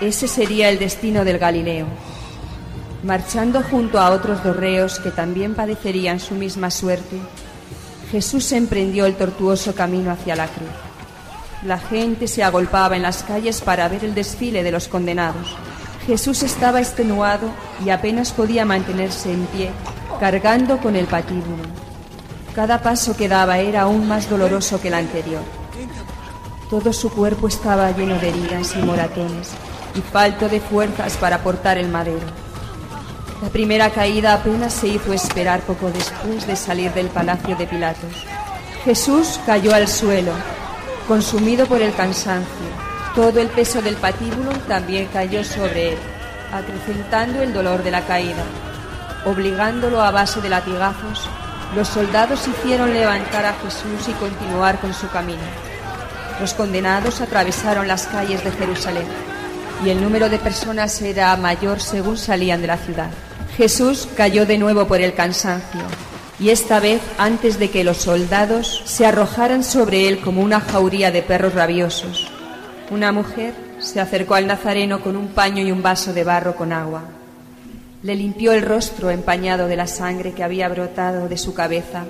Ese 0.00 0.28
sería 0.28 0.68
el 0.68 0.78
destino 0.78 1.24
del 1.24 1.38
Galileo. 1.38 1.86
Marchando 3.02 3.60
junto 3.60 3.98
a 3.98 4.10
otros 4.10 4.44
dos 4.44 4.54
reos 4.54 5.00
que 5.00 5.10
también 5.10 5.56
padecerían 5.56 6.20
su 6.20 6.36
misma 6.36 6.70
suerte, 6.70 7.18
Jesús 8.10 8.50
emprendió 8.50 9.06
el 9.06 9.14
tortuoso 9.14 9.74
camino 9.74 10.10
hacia 10.10 10.34
la 10.34 10.48
cruz. 10.48 10.68
La 11.64 11.78
gente 11.78 12.26
se 12.26 12.42
agolpaba 12.42 12.96
en 12.96 13.02
las 13.02 13.22
calles 13.22 13.60
para 13.60 13.86
ver 13.88 14.04
el 14.04 14.14
desfile 14.14 14.62
de 14.62 14.72
los 14.72 14.88
condenados. 14.88 15.56
Jesús 16.06 16.42
estaba 16.42 16.80
extenuado 16.80 17.50
y 17.84 17.90
apenas 17.90 18.32
podía 18.32 18.64
mantenerse 18.64 19.32
en 19.32 19.44
pie, 19.46 19.70
cargando 20.18 20.78
con 20.78 20.96
el 20.96 21.06
patíbulo. 21.06 21.62
Cada 22.54 22.82
paso 22.82 23.16
que 23.16 23.28
daba 23.28 23.58
era 23.58 23.82
aún 23.82 24.08
más 24.08 24.28
doloroso 24.28 24.80
que 24.80 24.88
el 24.88 24.94
anterior. 24.94 25.42
Todo 26.68 26.92
su 26.92 27.10
cuerpo 27.10 27.46
estaba 27.46 27.92
lleno 27.92 28.18
de 28.18 28.30
heridas 28.30 28.74
y 28.74 28.82
moratones, 28.82 29.50
y 29.94 30.00
falto 30.00 30.48
de 30.48 30.60
fuerzas 30.60 31.16
para 31.16 31.42
portar 31.42 31.78
el 31.78 31.88
madero. 31.88 32.26
La 33.42 33.48
primera 33.48 33.88
caída 33.88 34.34
apenas 34.34 34.74
se 34.74 34.88
hizo 34.88 35.14
esperar 35.14 35.60
poco 35.60 35.90
después 35.90 36.46
de 36.46 36.54
salir 36.56 36.92
del 36.92 37.06
palacio 37.08 37.56
de 37.56 37.66
Pilatos. 37.66 38.26
Jesús 38.84 39.40
cayó 39.46 39.74
al 39.74 39.88
suelo, 39.88 40.32
consumido 41.08 41.64
por 41.64 41.80
el 41.80 41.94
cansancio. 41.94 42.66
Todo 43.14 43.40
el 43.40 43.48
peso 43.48 43.80
del 43.80 43.96
patíbulo 43.96 44.52
también 44.68 45.08
cayó 45.10 45.42
sobre 45.42 45.92
él, 45.92 45.98
acrecentando 46.52 47.42
el 47.42 47.54
dolor 47.54 47.82
de 47.82 47.90
la 47.90 48.02
caída. 48.02 48.44
Obligándolo 49.24 50.02
a 50.02 50.10
base 50.10 50.42
de 50.42 50.50
latigazos, 50.50 51.26
los 51.74 51.88
soldados 51.88 52.46
hicieron 52.46 52.92
levantar 52.92 53.46
a 53.46 53.54
Jesús 53.54 54.06
y 54.06 54.12
continuar 54.12 54.78
con 54.80 54.92
su 54.92 55.08
camino. 55.08 55.40
Los 56.40 56.52
condenados 56.52 57.22
atravesaron 57.22 57.88
las 57.88 58.06
calles 58.06 58.44
de 58.44 58.52
Jerusalén 58.52 59.06
y 59.82 59.88
el 59.88 60.02
número 60.02 60.28
de 60.28 60.38
personas 60.38 61.00
era 61.00 61.34
mayor 61.36 61.80
según 61.80 62.18
salían 62.18 62.60
de 62.60 62.66
la 62.66 62.76
ciudad. 62.76 63.10
Jesús 63.56 64.08
cayó 64.16 64.46
de 64.46 64.58
nuevo 64.58 64.86
por 64.86 65.00
el 65.00 65.14
cansancio 65.14 65.82
y 66.38 66.48
esta 66.48 66.80
vez 66.80 67.02
antes 67.18 67.58
de 67.58 67.70
que 67.70 67.84
los 67.84 67.98
soldados 67.98 68.82
se 68.86 69.04
arrojaran 69.04 69.62
sobre 69.62 70.08
él 70.08 70.20
como 70.20 70.40
una 70.40 70.60
jauría 70.60 71.10
de 71.10 71.22
perros 71.22 71.54
rabiosos. 71.54 72.30
Una 72.90 73.12
mujer 73.12 73.54
se 73.78 74.00
acercó 74.00 74.34
al 74.34 74.46
Nazareno 74.46 75.00
con 75.02 75.16
un 75.16 75.28
paño 75.28 75.62
y 75.62 75.70
un 75.70 75.82
vaso 75.82 76.12
de 76.12 76.24
barro 76.24 76.56
con 76.56 76.72
agua. 76.72 77.04
Le 78.02 78.14
limpió 78.14 78.52
el 78.52 78.62
rostro 78.62 79.10
empañado 79.10 79.66
de 79.66 79.76
la 79.76 79.86
sangre 79.86 80.32
que 80.32 80.42
había 80.42 80.68
brotado 80.68 81.28
de 81.28 81.36
su 81.36 81.52
cabeza 81.52 82.06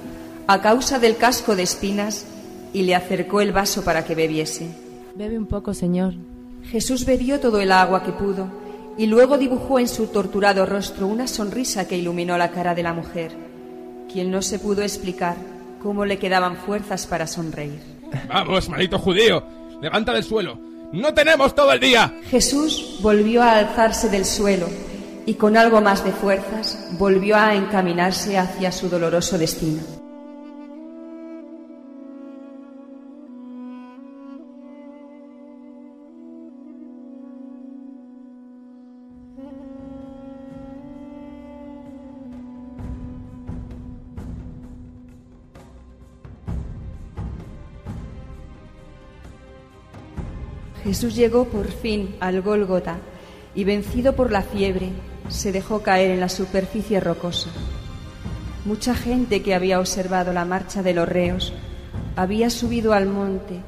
a 0.46 0.60
causa 0.60 0.98
del 0.98 1.16
casco 1.16 1.56
de 1.56 1.64
espinas 1.64 2.24
y 2.72 2.82
le 2.82 2.94
acercó 2.94 3.40
el 3.40 3.52
vaso 3.52 3.82
para 3.82 4.04
que 4.04 4.14
bebiese. 4.14 4.68
Bebe 5.16 5.38
un 5.38 5.46
poco, 5.46 5.74
señor. 5.74 6.14
Jesús 6.70 7.04
bebió 7.04 7.40
todo 7.40 7.60
el 7.60 7.72
agua 7.72 8.04
que 8.04 8.12
pudo 8.12 8.59
y 8.96 9.06
luego 9.06 9.38
dibujó 9.38 9.78
en 9.78 9.88
su 9.88 10.08
torturado 10.08 10.66
rostro 10.66 11.06
una 11.06 11.26
sonrisa 11.26 11.86
que 11.86 11.96
iluminó 11.96 12.36
la 12.36 12.50
cara 12.50 12.74
de 12.74 12.82
la 12.82 12.92
mujer, 12.92 13.32
quien 14.12 14.30
no 14.30 14.42
se 14.42 14.58
pudo 14.58 14.82
explicar 14.82 15.36
cómo 15.82 16.04
le 16.04 16.18
quedaban 16.18 16.56
fuerzas 16.56 17.06
para 17.06 17.26
sonreír. 17.26 17.80
Vamos, 18.28 18.68
maldito 18.68 18.98
judío. 18.98 19.42
Levanta 19.80 20.12
del 20.12 20.24
suelo. 20.24 20.58
No 20.92 21.14
tenemos 21.14 21.54
todo 21.54 21.72
el 21.72 21.80
día. 21.80 22.12
Jesús 22.28 22.98
volvió 23.00 23.42
a 23.42 23.58
alzarse 23.58 24.08
del 24.08 24.24
suelo 24.24 24.66
y 25.24 25.34
con 25.34 25.56
algo 25.56 25.80
más 25.80 26.04
de 26.04 26.12
fuerzas 26.12 26.88
volvió 26.98 27.36
a 27.36 27.54
encaminarse 27.54 28.36
hacia 28.36 28.72
su 28.72 28.88
doloroso 28.88 29.38
destino. 29.38 29.99
Jesús 50.90 51.14
llegó 51.14 51.44
por 51.44 51.70
fin 51.70 52.16
al 52.18 52.42
Gólgota 52.42 52.98
y 53.54 53.62
vencido 53.62 54.16
por 54.16 54.32
la 54.32 54.42
fiebre 54.42 54.90
se 55.28 55.52
dejó 55.52 55.82
caer 55.84 56.10
en 56.10 56.18
la 56.18 56.28
superficie 56.28 56.98
rocosa. 56.98 57.48
Mucha 58.64 58.96
gente 58.96 59.40
que 59.40 59.54
había 59.54 59.78
observado 59.78 60.32
la 60.32 60.44
marcha 60.44 60.82
de 60.82 60.92
los 60.92 61.08
reos 61.08 61.52
había 62.16 62.50
subido 62.50 62.92
al 62.92 63.06
monte, 63.06 63.60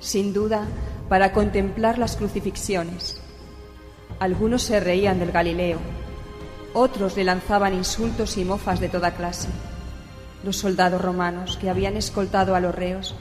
sin 0.00 0.34
duda, 0.34 0.66
para 1.08 1.32
contemplar 1.32 1.96
las 1.96 2.16
crucifixiones. 2.16 3.22
Algunos 4.18 4.60
se 4.60 4.80
reían 4.80 5.18
del 5.18 5.32
Galileo, 5.32 5.78
otros 6.74 7.16
le 7.16 7.24
lanzaban 7.24 7.72
insultos 7.72 8.36
y 8.36 8.44
mofas 8.44 8.80
de 8.80 8.90
toda 8.90 9.12
clase. 9.12 9.48
Los 10.44 10.58
soldados 10.58 11.00
romanos 11.00 11.56
que 11.58 11.70
habían 11.70 11.96
escoltado 11.96 12.54
a 12.54 12.60
los 12.60 12.74
reos 12.74 13.14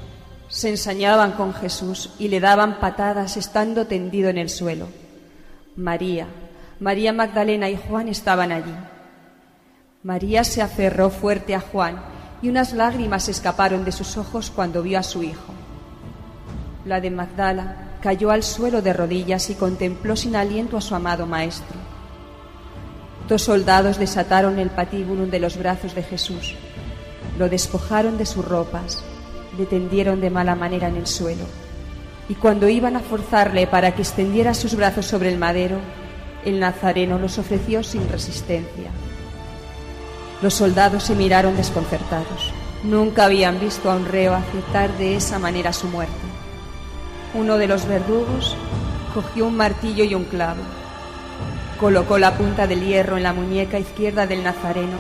se 0.49 0.69
ensañaban 0.69 1.33
con 1.33 1.53
Jesús 1.53 2.09
y 2.17 2.27
le 2.27 2.39
daban 2.39 2.79
patadas 2.79 3.37
estando 3.37 3.85
tendido 3.85 4.29
en 4.29 4.39
el 4.39 4.49
suelo. 4.49 4.87
María, 5.75 6.27
María 6.79 7.13
Magdalena 7.13 7.69
y 7.69 7.77
Juan 7.77 8.09
estaban 8.09 8.51
allí. 8.51 8.73
María 10.01 10.43
se 10.43 10.61
aferró 10.61 11.11
fuerte 11.11 11.53
a 11.53 11.59
Juan 11.59 12.01
y 12.41 12.49
unas 12.49 12.73
lágrimas 12.73 13.29
escaparon 13.29 13.85
de 13.85 13.91
sus 13.91 14.17
ojos 14.17 14.49
cuando 14.49 14.81
vio 14.81 14.97
a 14.97 15.03
su 15.03 15.23
hijo. 15.23 15.53
La 16.83 16.99
de 16.99 17.11
Magdala 17.11 17.97
cayó 18.01 18.31
al 18.31 18.43
suelo 18.43 18.81
de 18.81 18.93
rodillas 18.93 19.49
y 19.49 19.55
contempló 19.55 20.15
sin 20.15 20.35
aliento 20.35 20.77
a 20.77 20.81
su 20.81 20.95
amado 20.95 21.27
maestro. 21.27 21.77
Dos 23.27 23.43
soldados 23.43 23.99
desataron 23.99 24.57
el 24.57 24.71
patíbulum 24.71 25.29
de 25.29 25.39
los 25.39 25.57
brazos 25.57 25.93
de 25.93 26.01
Jesús. 26.01 26.55
Lo 27.37 27.49
despojaron 27.49 28.17
de 28.17 28.25
sus 28.25 28.43
ropas, 28.43 29.03
le 29.57 29.65
tendieron 29.65 30.21
de 30.21 30.29
mala 30.29 30.55
manera 30.55 30.87
en 30.87 30.97
el 30.97 31.07
suelo. 31.07 31.45
Y 32.27 32.35
cuando 32.35 32.69
iban 32.69 32.95
a 32.95 32.99
forzarle 32.99 33.67
para 33.67 33.95
que 33.95 34.01
extendiera 34.01 34.53
sus 34.53 34.75
brazos 34.75 35.05
sobre 35.05 35.29
el 35.29 35.37
madero, 35.37 35.77
el 36.45 36.59
nazareno 36.59 37.17
los 37.17 37.37
ofreció 37.37 37.83
sin 37.83 38.07
resistencia. 38.07 38.91
Los 40.41 40.53
soldados 40.53 41.03
se 41.03 41.15
miraron 41.15 41.57
desconcertados. 41.57 42.53
Nunca 42.83 43.25
habían 43.25 43.59
visto 43.59 43.91
a 43.91 43.95
un 43.95 44.05
reo 44.05 44.33
aceptar 44.33 44.95
de 44.97 45.15
esa 45.17 45.37
manera 45.37 45.73
su 45.73 45.87
muerte. 45.87 46.13
Uno 47.33 47.57
de 47.57 47.67
los 47.67 47.85
verdugos 47.85 48.55
cogió 49.13 49.47
un 49.47 49.57
martillo 49.57 50.03
y 50.03 50.15
un 50.15 50.23
clavo. 50.23 50.61
Colocó 51.79 52.17
la 52.17 52.37
punta 52.37 52.67
del 52.67 52.85
hierro 52.85 53.17
en 53.17 53.23
la 53.23 53.33
muñeca 53.33 53.79
izquierda 53.79 54.27
del 54.27 54.43
nazareno 54.43 54.97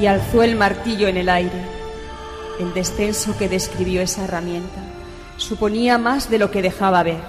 y 0.00 0.06
alzó 0.06 0.42
el 0.42 0.56
martillo 0.56 1.08
en 1.08 1.16
el 1.16 1.28
aire. 1.28 1.77
El 2.58 2.74
descenso 2.74 3.36
que 3.38 3.48
describió 3.48 4.02
esa 4.02 4.24
herramienta 4.24 4.80
suponía 5.36 5.98
más 5.98 6.28
de 6.28 6.38
lo 6.38 6.50
que 6.50 6.62
dejaba 6.62 7.02
ver. 7.02 7.20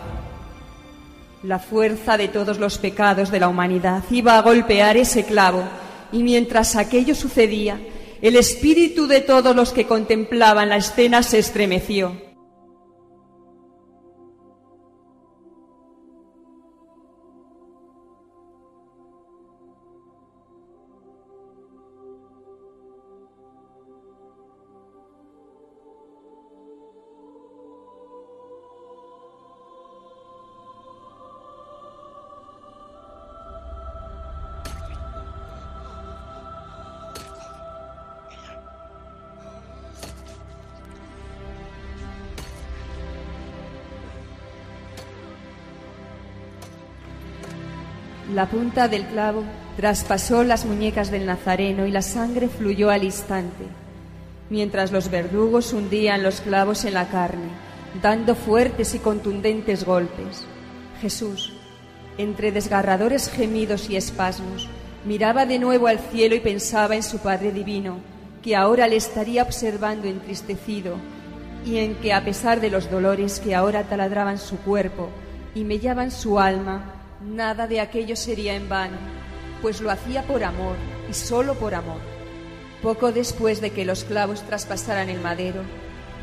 La 1.43 1.59
fuerza 1.59 2.17
de 2.17 2.27
todos 2.27 2.57
los 2.57 2.77
pecados 2.77 3.31
de 3.31 3.39
la 3.39 3.47
humanidad 3.47 4.03
iba 4.09 4.37
a 4.37 4.41
golpear 4.41 4.97
ese 4.97 5.25
clavo 5.25 5.63
y 6.11 6.23
mientras 6.23 6.75
aquello 6.75 7.15
sucedía, 7.15 7.79
el 8.21 8.35
espíritu 8.35 9.07
de 9.07 9.21
todos 9.21 9.55
los 9.55 9.71
que 9.71 9.85
contemplaban 9.85 10.69
la 10.69 10.77
escena 10.77 11.23
se 11.23 11.39
estremeció. 11.39 12.28
La 48.33 48.45
punta 48.45 48.87
del 48.87 49.05
clavo 49.05 49.43
traspasó 49.75 50.43
las 50.43 50.63
muñecas 50.65 51.09
del 51.09 51.25
Nazareno 51.25 51.87
y 51.87 51.91
la 51.91 52.03
sangre 52.03 52.47
fluyó 52.47 52.91
al 52.91 53.03
instante, 53.03 53.65
mientras 54.51 54.91
los 54.91 55.09
verdugos 55.09 55.73
hundían 55.73 56.21
los 56.21 56.41
clavos 56.41 56.85
en 56.85 56.93
la 56.93 57.07
carne, 57.07 57.49
dando 58.03 58.35
fuertes 58.35 58.93
y 58.93 58.99
contundentes 58.99 59.83
golpes. 59.83 60.45
Jesús, 61.01 61.53
entre 62.19 62.51
desgarradores 62.51 63.31
gemidos 63.31 63.89
y 63.89 63.95
espasmos, 63.95 64.69
miraba 65.05 65.47
de 65.47 65.57
nuevo 65.57 65.87
al 65.87 65.97
cielo 65.97 66.35
y 66.35 66.39
pensaba 66.39 66.95
en 66.95 67.03
su 67.03 67.17
Padre 67.17 67.51
Divino, 67.51 67.97
que 68.43 68.55
ahora 68.55 68.87
le 68.87 68.97
estaría 68.97 69.41
observando 69.41 70.07
entristecido, 70.07 70.97
y 71.65 71.77
en 71.77 71.95
que 71.95 72.13
a 72.13 72.23
pesar 72.23 72.61
de 72.61 72.69
los 72.69 72.91
dolores 72.91 73.39
que 73.39 73.55
ahora 73.55 73.85
taladraban 73.85 74.37
su 74.37 74.57
cuerpo 74.57 75.09
y 75.55 75.63
mellaban 75.63 76.11
su 76.11 76.39
alma, 76.39 76.98
Nada 77.21 77.67
de 77.67 77.82
aquello 77.82 78.15
sería 78.15 78.55
en 78.55 78.69
vano, 78.69 78.95
pues 79.62 79.82
lo 79.82 79.91
hacía 79.91 80.23
por 80.23 80.41
amor 80.41 80.77
y 81.10 81.13
solo 81.13 81.53
por 81.55 81.75
amor. 81.75 81.99
Poco 82.82 83.12
después 83.12 83.60
de 83.60 83.71
que 83.71 83.84
los 83.84 84.05
clavos 84.05 84.41
traspasaran 84.43 85.10
el 85.10 85.19
madero, 85.19 85.63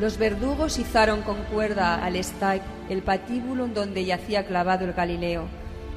los 0.00 0.16
verdugos 0.16 0.78
izaron 0.78 1.20
con 1.20 1.36
cuerda 1.44 2.02
al 2.02 2.16
estag 2.16 2.62
el 2.88 3.02
patíbulo 3.02 3.66
donde 3.66 4.06
yacía 4.06 4.46
clavado 4.46 4.86
el 4.86 4.94
Galileo 4.94 5.44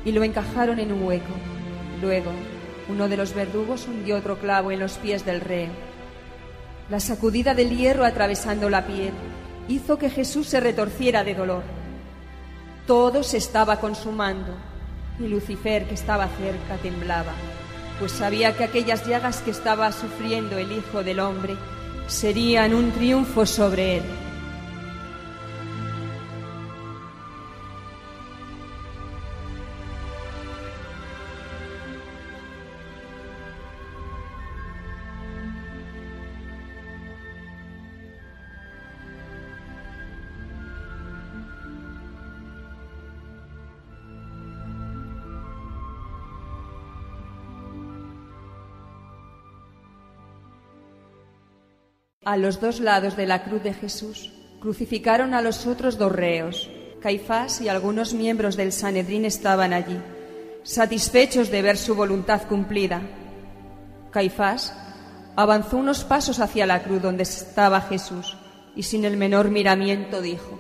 y 0.03 0.11
lo 0.11 0.23
encajaron 0.25 0.79
en 0.79 0.91
un 0.91 1.03
hueco. 1.03 1.33
Luego, 2.01 2.31
uno 2.89 3.07
de 3.07 3.15
los 3.15 3.33
verdugos 3.33 3.87
hundió 3.87 4.17
otro 4.17 4.37
clavo 4.37 4.69
en 4.69 4.79
los 4.79 4.97
pies 4.97 5.23
del 5.25 5.39
reo. 5.39 5.71
La 6.89 6.99
sacudida 6.99 7.53
del 7.53 7.69
hierro 7.69 8.03
atravesando 8.03 8.69
la 8.69 8.85
piel 8.85 9.13
hizo 9.69 9.97
que 9.97 10.09
Jesús 10.09 10.47
se 10.47 10.59
retorciera 10.59 11.23
de 11.23 11.35
dolor. 11.35 11.63
Todo 12.85 13.23
se 13.23 13.37
estaba 13.37 13.79
consumando 13.79 14.68
y 15.19 15.27
Lucifer, 15.27 15.85
que 15.85 15.93
estaba 15.93 16.27
cerca, 16.27 16.77
temblaba, 16.81 17.33
pues 17.99 18.11
sabía 18.11 18.55
que 18.55 18.63
aquellas 18.63 19.05
llagas 19.05 19.41
que 19.41 19.51
estaba 19.51 19.91
sufriendo 19.91 20.57
el 20.57 20.71
Hijo 20.71 21.03
del 21.03 21.19
Hombre 21.19 21.55
serían 22.07 22.73
un 22.73 22.91
triunfo 22.91 23.45
sobre 23.45 23.97
él. 23.97 24.03
A 52.29 52.37
los 52.37 52.61
dos 52.61 52.79
lados 52.79 53.17
de 53.17 53.25
la 53.25 53.43
cruz 53.43 53.63
de 53.63 53.73
Jesús 53.73 54.31
crucificaron 54.59 55.33
a 55.33 55.41
los 55.41 55.65
otros 55.65 55.97
dos 55.97 56.11
reos. 56.11 56.69
Caifás 57.01 57.59
y 57.59 57.69
algunos 57.69 58.13
miembros 58.13 58.55
del 58.55 58.71
Sanedrín 58.71 59.25
estaban 59.25 59.73
allí, 59.73 59.99
satisfechos 60.61 61.49
de 61.49 61.63
ver 61.63 61.75
su 61.75 61.95
voluntad 61.95 62.43
cumplida. 62.47 63.01
Caifás 64.11 64.75
avanzó 65.35 65.77
unos 65.77 66.03
pasos 66.03 66.39
hacia 66.39 66.67
la 66.67 66.83
cruz 66.83 67.01
donde 67.01 67.23
estaba 67.23 67.81
Jesús 67.81 68.37
y 68.75 68.83
sin 68.83 69.05
el 69.05 69.17
menor 69.17 69.49
miramiento 69.49 70.21
dijo, 70.21 70.59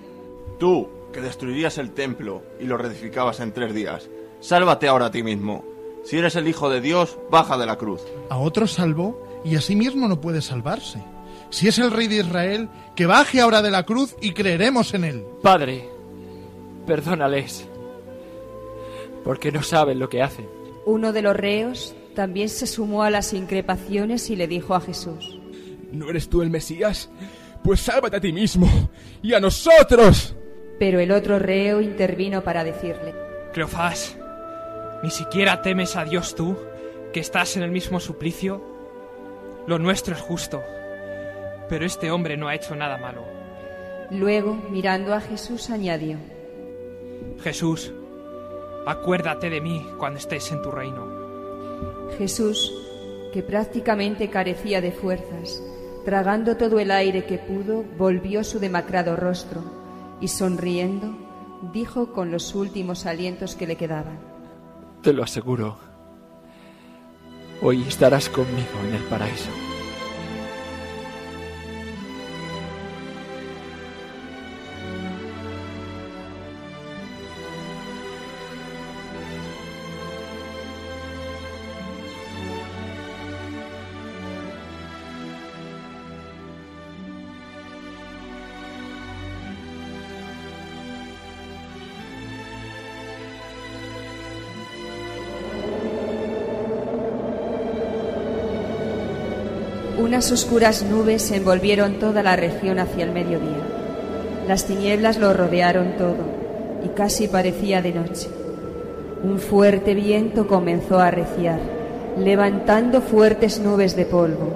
Tú, 0.57 0.89
que 1.13 1.21
destruirías 1.21 1.77
el 1.77 1.91
templo 1.91 2.41
y 2.59 2.63
lo 2.63 2.77
reedificabas 2.77 3.41
en 3.41 3.53
tres 3.53 3.75
días, 3.75 4.09
sálvate 4.39 4.87
ahora 4.87 5.05
a 5.05 5.11
ti 5.11 5.21
mismo. 5.21 5.63
Si 6.03 6.17
eres 6.17 6.35
el 6.35 6.47
Hijo 6.47 6.71
de 6.71 6.81
Dios, 6.81 7.19
baja 7.29 7.59
de 7.59 7.67
la 7.67 7.75
cruz. 7.75 8.01
A 8.31 8.39
otro 8.39 8.65
salvó 8.65 9.21
y 9.45 9.55
a 9.55 9.61
sí 9.61 9.75
mismo 9.75 10.07
no 10.07 10.19
puede 10.19 10.41
salvarse. 10.41 10.99
Si 11.49 11.67
es 11.67 11.79
el 11.79 11.91
rey 11.91 12.07
de 12.07 12.17
Israel, 12.17 12.69
que 12.95 13.05
baje 13.05 13.41
ahora 13.41 13.61
de 13.61 13.71
la 13.71 13.83
cruz 13.83 14.15
y 14.21 14.33
creeremos 14.33 14.93
en 14.93 15.03
él. 15.03 15.23
Padre, 15.41 15.89
perdónales, 16.85 17.67
porque 19.23 19.51
no 19.51 19.63
saben 19.63 19.99
lo 19.99 20.09
que 20.09 20.21
hacen. 20.21 20.47
Uno 20.85 21.11
de 21.11 21.21
los 21.21 21.35
reos 21.35 21.95
también 22.13 22.49
se 22.49 22.67
sumó 22.67 23.03
a 23.03 23.09
las 23.09 23.33
increpaciones 23.33 24.29
y 24.29 24.35
le 24.35 24.47
dijo 24.47 24.75
a 24.75 24.81
Jesús, 24.81 25.39
¿No 25.91 26.09
eres 26.09 26.29
tú 26.29 26.43
el 26.43 26.51
Mesías? 26.51 27.09
Pues 27.63 27.79
sálvate 27.81 28.17
a 28.17 28.21
ti 28.21 28.31
mismo 28.31 28.69
y 29.23 29.33
a 29.33 29.39
nosotros. 29.39 30.35
Pero 30.77 30.99
el 30.99 31.11
otro 31.11 31.39
reo 31.39 31.81
intervino 31.81 32.43
para 32.43 32.63
decirle, 32.63 33.15
Cleofás, 33.53 34.17
¿ni 35.03 35.09
siquiera 35.09 35.63
temes 35.63 35.95
a 35.95 36.05
Dios 36.05 36.35
tú, 36.35 36.55
que 37.11 37.19
estás 37.19 37.57
en 37.57 37.63
el 37.63 37.71
mismo 37.71 37.99
suplicio? 37.99 38.63
Lo 39.67 39.79
nuestro 39.79 40.15
es 40.15 40.21
justo 40.21 40.61
pero 41.69 41.85
este 41.85 42.11
hombre 42.11 42.35
no 42.35 42.47
ha 42.47 42.55
hecho 42.55 42.75
nada 42.75 42.97
malo. 42.97 43.23
Luego, 44.11 44.55
mirando 44.71 45.13
a 45.13 45.21
Jesús, 45.21 45.69
añadió, 45.69 46.17
Jesús, 47.41 47.93
acuérdate 48.85 49.49
de 49.49 49.61
mí 49.61 49.85
cuando 49.97 50.19
estés 50.19 50.51
en 50.51 50.61
tu 50.61 50.71
reino. 50.71 51.05
Jesús, 52.17 52.73
que 53.31 53.43
prácticamente 53.43 54.29
carecía 54.29 54.81
de 54.81 54.91
fuerzas, 54.91 55.61
tragando 56.03 56.57
todo 56.57 56.79
el 56.79 56.91
aire 56.91 57.25
que 57.25 57.37
pudo, 57.37 57.83
volvió 57.97 58.43
su 58.43 58.59
demacrado 58.59 59.15
rostro 59.15 59.61
y 60.19 60.27
sonriendo, 60.27 61.15
dijo 61.71 62.11
con 62.13 62.31
los 62.31 62.55
últimos 62.55 63.05
alientos 63.05 63.55
que 63.55 63.67
le 63.67 63.75
quedaban, 63.75 64.19
Te 65.03 65.13
lo 65.13 65.23
aseguro, 65.23 65.77
hoy 67.61 67.83
estarás 67.87 68.27
conmigo 68.27 68.79
en 68.87 68.95
el 68.95 69.03
paraíso. 69.03 69.68
Oscuras 100.19 100.83
nubes 100.83 101.31
envolvieron 101.31 101.97
toda 101.97 102.21
la 102.21 102.35
región 102.35 102.77
hacia 102.77 103.05
el 103.05 103.11
mediodía. 103.11 103.63
Las 104.47 104.65
tinieblas 104.65 105.17
lo 105.17 105.33
rodearon 105.33 105.95
todo 105.97 106.17
y 106.83 106.89
casi 106.89 107.29
parecía 107.29 107.81
de 107.81 107.93
noche. 107.93 108.27
Un 109.23 109.39
fuerte 109.39 109.95
viento 109.95 110.45
comenzó 110.45 110.99
a 110.99 111.07
arreciar, 111.07 111.59
levantando 112.17 113.01
fuertes 113.01 113.59
nubes 113.61 113.95
de 113.95 114.05
polvo. 114.05 114.51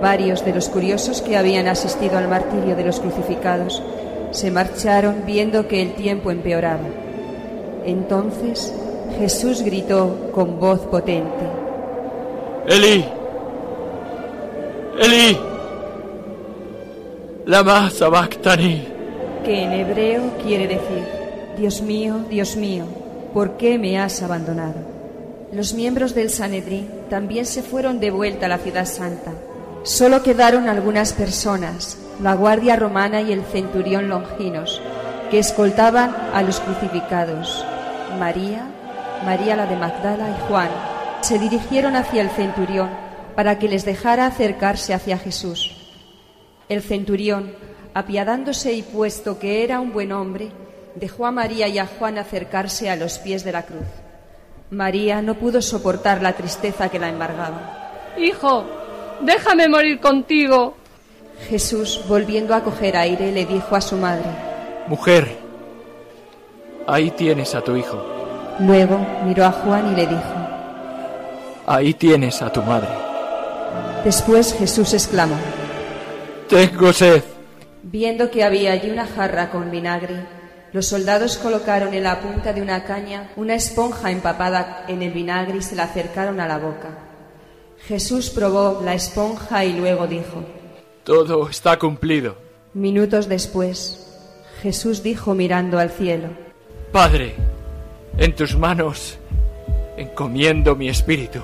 Varios 0.00 0.44
de 0.46 0.54
los 0.54 0.70
curiosos 0.70 1.20
que 1.20 1.36
habían 1.36 1.68
asistido 1.68 2.16
al 2.16 2.28
martirio 2.28 2.74
de 2.74 2.84
los 2.84 2.98
crucificados 2.98 3.82
se 4.30 4.50
marcharon 4.50 5.24
viendo 5.26 5.68
que 5.68 5.82
el 5.82 5.92
tiempo 5.92 6.30
empeoraba. 6.30 6.88
Entonces 7.84 8.74
Jesús 9.18 9.62
gritó 9.62 10.30
con 10.32 10.58
voz 10.58 10.80
potente. 10.80 11.44
Eli, 12.66 13.04
Eli, 14.98 15.38
lama 17.44 17.90
sabactani. 17.90 18.82
Que 19.44 19.64
en 19.64 19.72
hebreo 19.72 20.22
quiere 20.42 20.66
decir, 20.66 21.04
Dios 21.58 21.82
mío, 21.82 22.24
Dios 22.30 22.56
mío, 22.56 22.86
¿por 23.34 23.58
qué 23.58 23.78
me 23.78 23.98
has 23.98 24.22
abandonado? 24.22 24.76
Los 25.52 25.74
miembros 25.74 26.14
del 26.14 26.30
Sanedrín 26.30 26.88
también 27.10 27.44
se 27.44 27.62
fueron 27.62 28.00
de 28.00 28.10
vuelta 28.10 28.46
a 28.46 28.48
la 28.48 28.58
ciudad 28.58 28.86
santa. 28.86 29.32
Solo 29.82 30.22
quedaron 30.22 30.66
algunas 30.66 31.12
personas, 31.12 31.98
la 32.22 32.34
guardia 32.34 32.76
romana 32.76 33.20
y 33.20 33.32
el 33.32 33.42
centurión 33.42 34.08
Longinos, 34.08 34.80
que 35.30 35.38
escoltaban 35.38 36.16
a 36.32 36.42
los 36.42 36.58
crucificados. 36.60 37.66
María, 38.18 38.66
María 39.26 39.56
la 39.56 39.66
de 39.66 39.76
Magdala 39.76 40.30
y 40.30 40.48
Juan 40.48 40.70
se 41.20 41.38
dirigieron 41.38 41.96
hacia 41.96 42.22
el 42.22 42.30
centurión 42.30 43.05
para 43.36 43.58
que 43.58 43.68
les 43.68 43.84
dejara 43.84 44.26
acercarse 44.26 44.94
hacia 44.94 45.18
Jesús. 45.18 45.76
El 46.70 46.82
centurión, 46.82 47.52
apiadándose 47.94 48.72
y 48.72 48.82
puesto 48.82 49.38
que 49.38 49.62
era 49.62 49.78
un 49.78 49.92
buen 49.92 50.10
hombre, 50.10 50.50
dejó 50.94 51.26
a 51.26 51.30
María 51.30 51.68
y 51.68 51.78
a 51.78 51.86
Juan 51.86 52.18
acercarse 52.18 52.90
a 52.90 52.96
los 52.96 53.18
pies 53.18 53.44
de 53.44 53.52
la 53.52 53.64
cruz. 53.64 53.86
María 54.70 55.22
no 55.22 55.34
pudo 55.34 55.62
soportar 55.62 56.22
la 56.22 56.32
tristeza 56.32 56.88
que 56.88 56.98
la 56.98 57.10
embargaba. 57.10 58.14
Hijo, 58.16 58.64
déjame 59.20 59.68
morir 59.68 60.00
contigo. 60.00 60.74
Jesús, 61.48 62.02
volviendo 62.08 62.54
a 62.54 62.62
coger 62.62 62.96
aire, 62.96 63.30
le 63.30 63.44
dijo 63.44 63.76
a 63.76 63.80
su 63.82 63.96
madre, 63.96 64.24
Mujer, 64.88 65.36
ahí 66.86 67.10
tienes 67.10 67.54
a 67.54 67.60
tu 67.60 67.76
hijo. 67.76 68.02
Luego 68.60 68.98
miró 69.24 69.44
a 69.44 69.52
Juan 69.52 69.92
y 69.92 69.96
le 69.96 70.06
dijo, 70.06 70.34
Ahí 71.66 71.92
tienes 71.92 72.40
a 72.40 72.50
tu 72.50 72.62
madre. 72.62 72.88
Después 74.06 74.54
Jesús 74.56 74.94
exclamó, 74.94 75.34
Tengo 76.48 76.92
sed. 76.92 77.24
Viendo 77.82 78.30
que 78.30 78.44
había 78.44 78.70
allí 78.70 78.88
una 78.88 79.04
jarra 79.04 79.50
con 79.50 79.68
vinagre, 79.72 80.24
los 80.72 80.86
soldados 80.86 81.36
colocaron 81.38 81.92
en 81.92 82.04
la 82.04 82.20
punta 82.20 82.52
de 82.52 82.62
una 82.62 82.84
caña 82.84 83.32
una 83.34 83.56
esponja 83.56 84.12
empapada 84.12 84.84
en 84.86 85.02
el 85.02 85.10
vinagre 85.10 85.58
y 85.58 85.62
se 85.62 85.74
la 85.74 85.82
acercaron 85.82 86.38
a 86.38 86.46
la 86.46 86.58
boca. 86.58 86.96
Jesús 87.88 88.30
probó 88.30 88.80
la 88.84 88.94
esponja 88.94 89.64
y 89.64 89.72
luego 89.72 90.06
dijo, 90.06 90.44
Todo 91.02 91.48
está 91.48 91.76
cumplido. 91.76 92.36
Minutos 92.74 93.28
después, 93.28 94.06
Jesús 94.62 95.02
dijo 95.02 95.34
mirando 95.34 95.80
al 95.80 95.90
cielo, 95.90 96.28
Padre, 96.92 97.34
en 98.18 98.36
tus 98.36 98.56
manos 98.56 99.18
encomiendo 99.96 100.76
mi 100.76 100.88
espíritu. 100.88 101.40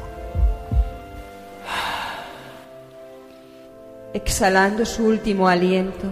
Exhalando 4.15 4.85
su 4.85 5.07
último 5.07 5.49
aliento, 5.49 6.07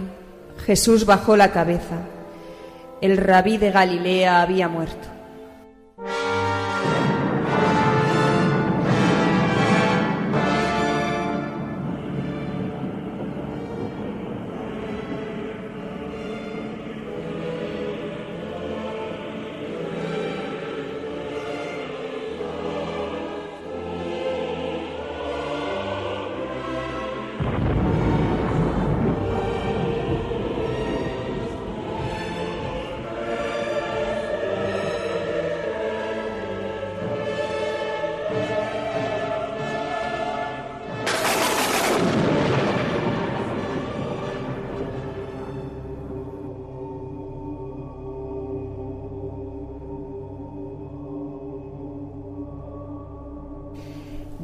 Jesús 0.65 1.05
bajó 1.05 1.35
la 1.35 1.51
cabeza. 1.51 1.97
El 2.99 3.17
rabí 3.17 3.57
de 3.57 3.71
Galilea 3.71 4.41
había 4.41 4.67
muerto. 4.67 5.07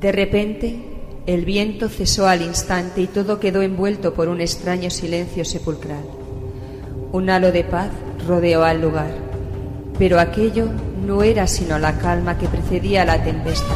De 0.07 0.13
repente, 0.13 0.79
el 1.25 1.43
viento 1.43 1.89
cesó 1.89 2.29
al 2.29 2.41
instante 2.41 3.01
y 3.01 3.07
todo 3.07 3.41
quedó 3.41 3.61
envuelto 3.61 4.13
por 4.13 4.29
un 4.29 4.39
extraño 4.39 4.89
silencio 4.89 5.43
sepulcral. 5.43 6.05
Un 7.11 7.29
halo 7.29 7.51
de 7.51 7.65
paz 7.65 7.89
rodeó 8.25 8.63
al 8.63 8.79
lugar, 8.79 9.11
pero 9.99 10.21
aquello 10.21 10.69
no 11.05 11.23
era 11.23 11.45
sino 11.45 11.77
la 11.77 11.99
calma 11.99 12.37
que 12.37 12.47
precedía 12.47 13.03
la 13.03 13.21
tempestad. 13.21 13.75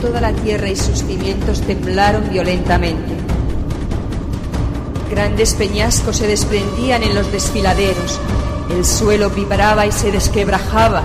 Toda 0.00 0.20
la 0.20 0.32
tierra 0.32 0.68
y 0.68 0.76
sus 0.76 1.02
cimientos 1.02 1.62
temblaron 1.62 2.30
violentamente. 2.30 3.14
Grandes 5.10 5.54
peñascos 5.54 6.18
se 6.18 6.28
desprendían 6.28 7.02
en 7.02 7.16
los 7.16 7.32
desfiladeros, 7.32 8.20
el 8.70 8.84
suelo 8.84 9.30
vibraba 9.30 9.86
y 9.86 9.92
se 9.92 10.10
desquebrajaba. 10.10 11.02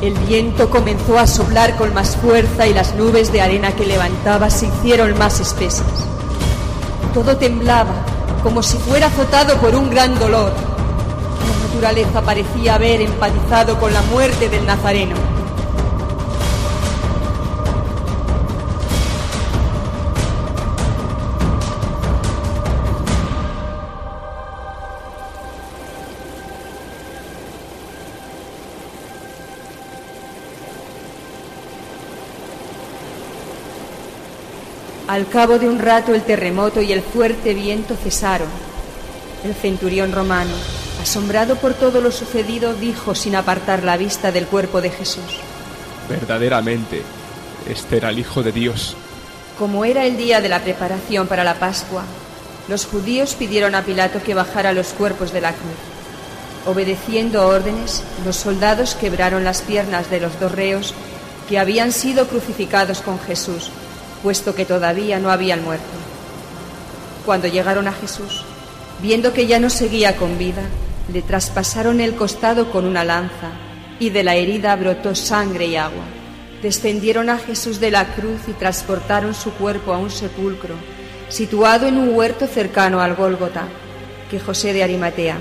El 0.00 0.14
viento 0.14 0.70
comenzó 0.70 1.18
a 1.18 1.26
soplar 1.26 1.76
con 1.76 1.92
más 1.92 2.16
fuerza 2.16 2.66
y 2.66 2.74
las 2.74 2.94
nubes 2.94 3.32
de 3.32 3.40
arena 3.40 3.72
que 3.72 3.86
levantaba 3.86 4.48
se 4.48 4.66
hicieron 4.66 5.18
más 5.18 5.40
espesas. 5.40 5.86
Todo 7.12 7.36
temblaba, 7.36 8.04
como 8.42 8.62
si 8.62 8.76
fuera 8.78 9.08
azotado 9.08 9.56
por 9.56 9.74
un 9.74 9.90
gran 9.90 10.16
dolor. 10.18 10.52
La 10.52 11.66
naturaleza 11.66 12.22
parecía 12.22 12.76
haber 12.76 13.00
empatizado 13.00 13.78
con 13.80 13.92
la 13.92 14.02
muerte 14.02 14.48
del 14.48 14.64
Nazareno. 14.66 15.16
Al 35.08 35.26
cabo 35.26 35.58
de 35.58 35.66
un 35.66 35.78
rato 35.78 36.14
el 36.14 36.20
terremoto 36.20 36.82
y 36.82 36.92
el 36.92 37.00
fuerte 37.00 37.54
viento 37.54 37.96
cesaron. 37.96 38.48
El 39.42 39.54
centurión 39.54 40.12
romano, 40.12 40.52
asombrado 41.00 41.56
por 41.56 41.72
todo 41.72 42.02
lo 42.02 42.12
sucedido, 42.12 42.74
dijo 42.74 43.14
sin 43.14 43.34
apartar 43.34 43.84
la 43.84 43.96
vista 43.96 44.32
del 44.32 44.46
cuerpo 44.46 44.82
de 44.82 44.90
Jesús. 44.90 45.40
Verdaderamente, 46.10 47.02
este 47.66 47.96
era 47.96 48.10
el 48.10 48.18
Hijo 48.18 48.42
de 48.42 48.52
Dios. 48.52 48.96
Como 49.58 49.86
era 49.86 50.04
el 50.04 50.18
día 50.18 50.42
de 50.42 50.50
la 50.50 50.60
preparación 50.60 51.26
para 51.26 51.42
la 51.42 51.54
Pascua, 51.54 52.04
los 52.68 52.84
judíos 52.84 53.34
pidieron 53.34 53.74
a 53.74 53.84
Pilato 53.84 54.22
que 54.22 54.34
bajara 54.34 54.74
los 54.74 54.88
cuerpos 54.88 55.32
de 55.32 55.40
la 55.40 55.52
cruz. 55.52 56.66
Obedeciendo 56.66 57.48
órdenes, 57.48 58.02
los 58.26 58.36
soldados 58.36 58.94
quebraron 58.94 59.42
las 59.42 59.62
piernas 59.62 60.10
de 60.10 60.20
los 60.20 60.38
dos 60.38 60.52
reos 60.52 60.92
que 61.48 61.58
habían 61.58 61.92
sido 61.92 62.26
crucificados 62.26 63.00
con 63.00 63.18
Jesús 63.18 63.70
puesto 64.22 64.54
que 64.54 64.64
todavía 64.64 65.18
no 65.18 65.30
habían 65.30 65.64
muerto. 65.64 65.84
Cuando 67.24 67.48
llegaron 67.48 67.88
a 67.88 67.92
Jesús, 67.92 68.44
viendo 69.02 69.32
que 69.32 69.46
ya 69.46 69.58
no 69.58 69.70
seguía 69.70 70.16
con 70.16 70.38
vida, 70.38 70.62
le 71.12 71.22
traspasaron 71.22 72.00
el 72.00 72.14
costado 72.14 72.70
con 72.70 72.84
una 72.84 73.04
lanza, 73.04 73.50
y 73.98 74.10
de 74.10 74.22
la 74.22 74.34
herida 74.34 74.76
brotó 74.76 75.14
sangre 75.14 75.66
y 75.66 75.76
agua. 75.76 76.04
Descendieron 76.62 77.30
a 77.30 77.38
Jesús 77.38 77.80
de 77.80 77.90
la 77.90 78.14
cruz 78.14 78.40
y 78.48 78.52
transportaron 78.52 79.34
su 79.34 79.52
cuerpo 79.52 79.92
a 79.92 79.98
un 79.98 80.10
sepulcro, 80.10 80.74
situado 81.28 81.86
en 81.86 81.98
un 81.98 82.14
huerto 82.14 82.46
cercano 82.46 83.00
al 83.00 83.14
Gólgota, 83.14 83.68
que 84.30 84.40
José 84.40 84.72
de 84.72 84.82
Arimatea, 84.82 85.38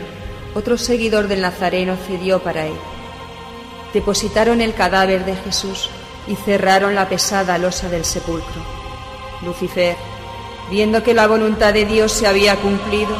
otro 0.54 0.78
seguidor 0.78 1.28
del 1.28 1.42
Nazareno, 1.42 1.96
cedió 2.08 2.40
para 2.40 2.66
él. 2.66 2.78
depositaron 3.94 4.62
el 4.62 4.74
cadáver 4.74 5.26
de 5.26 5.36
Jesús 5.36 5.90
y 6.28 6.36
cerraron 6.36 6.96
la 6.96 7.08
pesada 7.08 7.58
losa 7.58 7.90
del 7.90 8.06
sepulcro. 8.06 8.62
Lucifer, 9.44 9.96
viendo 10.70 11.04
que 11.04 11.14
la 11.14 11.28
voluntad 11.28 11.74
de 11.74 11.86
Dios 11.86 12.12
se 12.12 12.28
había 12.28 12.56
cumplido, 12.58 13.16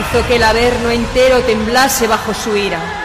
hizo 0.00 0.26
que 0.26 0.36
el 0.36 0.42
averno 0.42 0.90
entero 0.90 1.40
temblase 1.40 2.06
bajo 2.06 2.32
su 2.32 2.56
ira. 2.56 3.01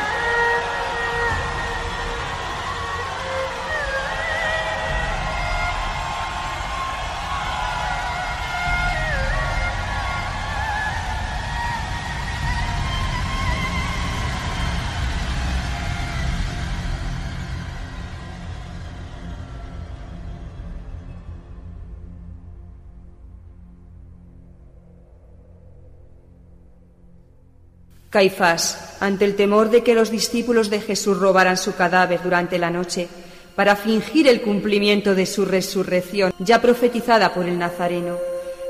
Caifás, 28.18 28.98
ante 29.00 29.26
el 29.26 29.36
temor 29.36 29.70
de 29.70 29.84
que 29.84 29.94
los 29.94 30.10
discípulos 30.10 30.72
de 30.72 30.82
Jesús 30.82 31.20
robaran 31.20 31.56
su 31.56 31.76
cadáver 31.76 32.20
durante 32.24 32.58
la 32.58 32.72
noche, 32.72 33.08
para 33.56 33.76
fingir 33.76 34.28
el 34.28 34.42
cumplimiento 34.42 35.14
de 35.14 35.28
su 35.28 35.46
resurrección 35.46 36.34
ya 36.40 36.60
profetizada 36.60 37.32
por 37.32 37.46
el 37.46 37.60
Nazareno, 37.60 38.18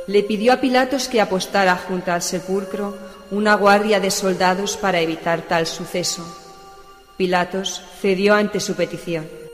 le 0.08 0.24
pidió 0.24 0.52
a 0.52 0.58
Pilatos 0.58 1.08
que 1.08 1.22
apostara 1.22 1.78
junto 1.78 2.12
al 2.12 2.24
sepulcro 2.24 2.98
una 3.32 3.54
guardia 3.56 4.02
de 4.02 4.12
soldados 4.12 4.76
para 4.76 5.00
evitar 5.00 5.44
tal 5.44 5.66
suceso. 5.66 6.28
Pilatos 7.16 7.82
cedió 8.02 8.34
ante 8.34 8.60
su 8.60 8.76
petición. 8.76 9.47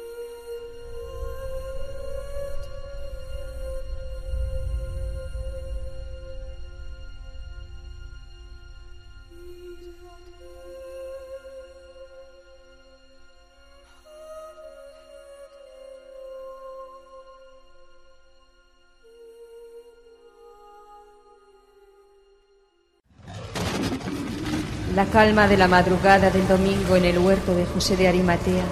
Calma 25.14 25.48
de 25.48 25.58
la 25.58 25.68
madrugada 25.68 26.32
del 26.32 26.48
domingo 26.48 26.96
en 26.96 27.06
el 27.06 27.20
huerto 27.20 27.54
de 27.54 27.68
José 27.68 27.96
de 27.96 28.08
Arimatea 28.08 28.64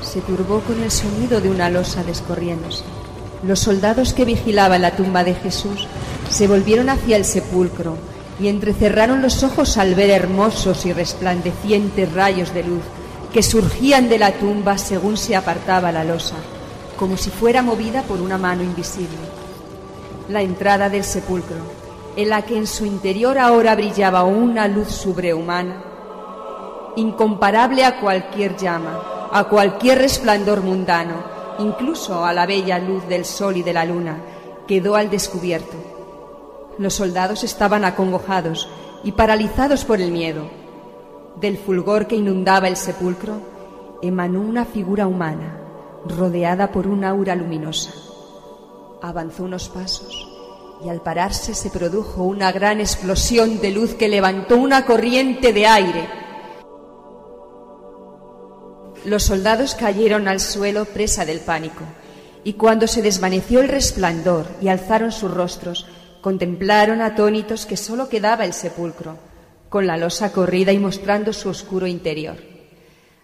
se 0.00 0.20
turbó 0.20 0.60
con 0.60 0.80
el 0.80 0.92
sonido 0.92 1.40
de 1.40 1.50
una 1.50 1.68
losa 1.68 2.04
descorriéndose. 2.04 2.84
Los 3.42 3.58
soldados 3.58 4.12
que 4.12 4.24
vigilaban 4.24 4.82
la 4.82 4.94
tumba 4.94 5.24
de 5.24 5.34
Jesús 5.34 5.88
se 6.30 6.46
volvieron 6.46 6.90
hacia 6.90 7.16
el 7.16 7.24
sepulcro 7.24 7.96
y 8.38 8.46
entrecerraron 8.46 9.20
los 9.20 9.42
ojos 9.42 9.78
al 9.78 9.96
ver 9.96 10.10
hermosos 10.10 10.86
y 10.86 10.92
resplandecientes 10.92 12.12
rayos 12.12 12.54
de 12.54 12.62
luz 12.62 12.82
que 13.32 13.42
surgían 13.42 14.08
de 14.08 14.20
la 14.20 14.30
tumba 14.30 14.78
según 14.78 15.16
se 15.16 15.34
apartaba 15.34 15.90
la 15.90 16.04
losa, 16.04 16.36
como 16.96 17.16
si 17.16 17.30
fuera 17.30 17.62
movida 17.62 18.02
por 18.04 18.20
una 18.20 18.38
mano 18.38 18.62
invisible. 18.62 19.18
La 20.28 20.40
entrada 20.42 20.88
del 20.88 21.02
sepulcro 21.02 21.79
en 22.20 22.28
la 22.28 22.42
que 22.42 22.56
en 22.56 22.66
su 22.66 22.84
interior 22.84 23.38
ahora 23.38 23.74
brillaba 23.74 24.24
una 24.24 24.68
luz 24.68 24.88
sobrehumana, 24.88 25.82
incomparable 26.96 27.84
a 27.84 27.98
cualquier 27.98 28.56
llama, 28.56 29.28
a 29.32 29.44
cualquier 29.44 29.98
resplandor 29.98 30.60
mundano, 30.60 31.14
incluso 31.58 32.24
a 32.24 32.34
la 32.34 32.44
bella 32.44 32.78
luz 32.78 33.06
del 33.08 33.24
sol 33.24 33.56
y 33.56 33.62
de 33.62 33.72
la 33.72 33.86
luna, 33.86 34.18
quedó 34.66 34.96
al 34.96 35.08
descubierto. 35.08 35.76
Los 36.78 36.94
soldados 36.94 37.42
estaban 37.42 37.84
acongojados 37.84 38.68
y 39.02 39.12
paralizados 39.12 39.84
por 39.84 40.00
el 40.00 40.12
miedo. 40.12 40.42
Del 41.40 41.56
fulgor 41.56 42.06
que 42.06 42.16
inundaba 42.16 42.68
el 42.68 42.76
sepulcro 42.76 43.40
emanó 44.02 44.42
una 44.42 44.66
figura 44.66 45.06
humana, 45.06 45.58
rodeada 46.06 46.70
por 46.70 46.86
una 46.86 47.10
aura 47.10 47.34
luminosa. 47.34 47.92
Avanzó 49.00 49.44
unos 49.44 49.70
pasos 49.70 50.29
y 50.84 50.88
al 50.88 51.02
pararse 51.02 51.54
se 51.54 51.70
produjo 51.70 52.22
una 52.22 52.52
gran 52.52 52.80
explosión 52.80 53.60
de 53.60 53.70
luz 53.70 53.94
que 53.94 54.08
levantó 54.08 54.56
una 54.56 54.86
corriente 54.86 55.52
de 55.52 55.66
aire. 55.66 56.08
Los 59.04 59.24
soldados 59.24 59.74
cayeron 59.74 60.28
al 60.28 60.40
suelo 60.40 60.84
presa 60.84 61.24
del 61.24 61.40
pánico, 61.40 61.84
y 62.44 62.54
cuando 62.54 62.86
se 62.86 63.02
desvaneció 63.02 63.60
el 63.60 63.68
resplandor 63.68 64.46
y 64.60 64.68
alzaron 64.68 65.12
sus 65.12 65.30
rostros, 65.30 65.86
contemplaron 66.20 67.00
atónitos 67.00 67.66
que 67.66 67.76
sólo 67.76 68.08
quedaba 68.08 68.44
el 68.44 68.52
sepulcro, 68.52 69.16
con 69.68 69.86
la 69.86 69.96
losa 69.96 70.32
corrida 70.32 70.72
y 70.72 70.78
mostrando 70.78 71.32
su 71.32 71.48
oscuro 71.48 71.86
interior. 71.86 72.36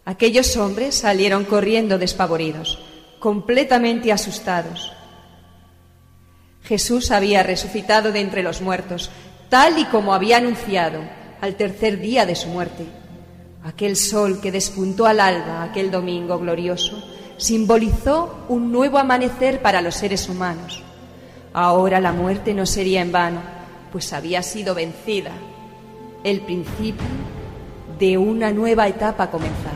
Aquellos 0.04 0.56
hombres 0.56 0.94
salieron 0.94 1.44
corriendo 1.44 1.98
despavoridos, 1.98 2.78
completamente 3.18 4.12
asustados, 4.12 4.92
Jesús 6.66 7.12
había 7.12 7.42
resucitado 7.42 8.10
de 8.10 8.20
entre 8.20 8.42
los 8.42 8.60
muertos, 8.60 9.10
tal 9.48 9.78
y 9.78 9.84
como 9.84 10.12
había 10.12 10.38
anunciado 10.38 11.00
al 11.40 11.54
tercer 11.54 12.00
día 12.00 12.26
de 12.26 12.34
su 12.34 12.48
muerte. 12.48 12.86
Aquel 13.64 13.96
sol 13.96 14.40
que 14.40 14.52
despuntó 14.52 15.06
al 15.06 15.20
alba 15.20 15.62
aquel 15.62 15.90
domingo 15.90 16.38
glorioso 16.38 17.02
simbolizó 17.36 18.46
un 18.48 18.72
nuevo 18.72 18.98
amanecer 18.98 19.60
para 19.60 19.80
los 19.80 19.94
seres 19.94 20.28
humanos. 20.28 20.82
Ahora 21.52 22.00
la 22.00 22.12
muerte 22.12 22.52
no 22.52 22.66
sería 22.66 23.00
en 23.00 23.12
vano, 23.12 23.40
pues 23.92 24.12
había 24.12 24.42
sido 24.42 24.74
vencida. 24.74 25.32
El 26.24 26.40
principio 26.40 27.06
de 27.98 28.18
una 28.18 28.50
nueva 28.50 28.88
etapa 28.88 29.30
comenzaba. 29.30 29.75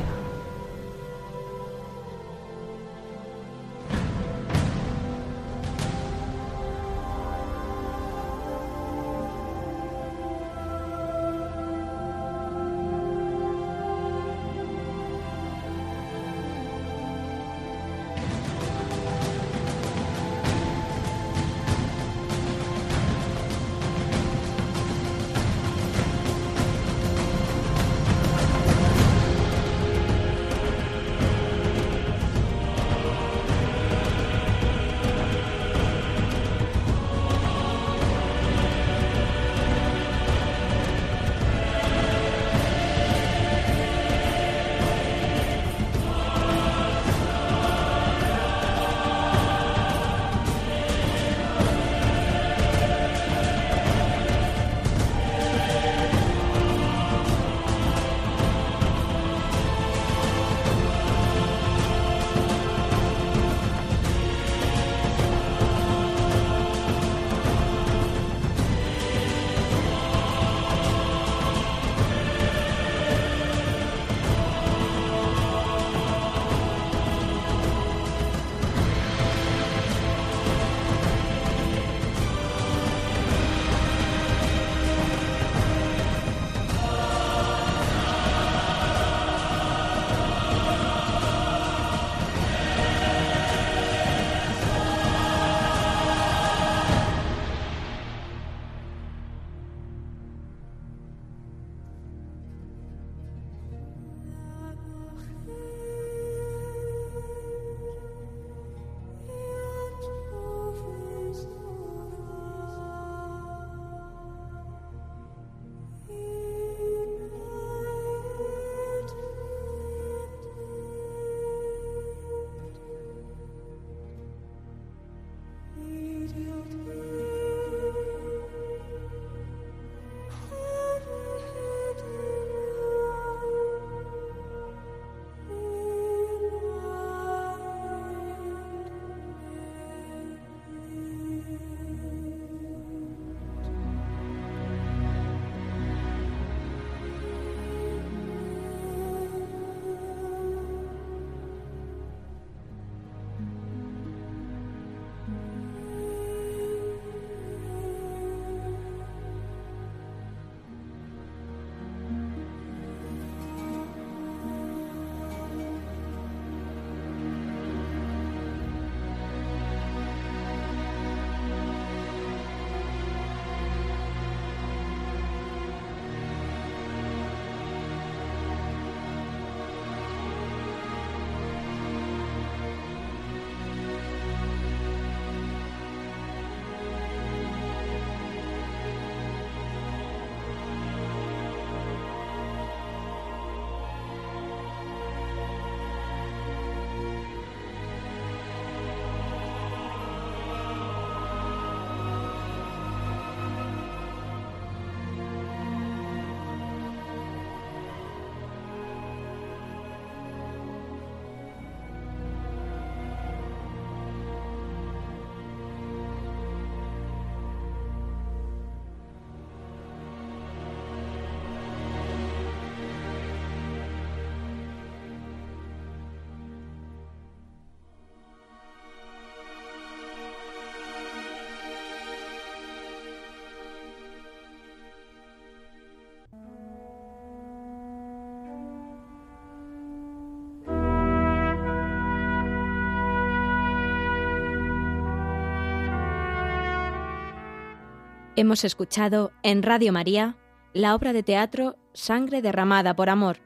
Hemos 248.41 248.65
escuchado 248.65 249.33
en 249.43 249.63
Radio 249.63 249.93
María 249.93 250.35
la 250.73 250.95
obra 250.95 251.13
de 251.13 251.23
teatro 251.23 251.77
Sangre 251.93 252.41
derramada 252.41 252.97
por 252.97 253.11
amor, 253.11 253.37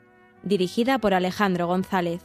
dirigida 0.45 1.01
por 1.01 1.15
Alejandro 1.15 1.67
González. 1.67 2.23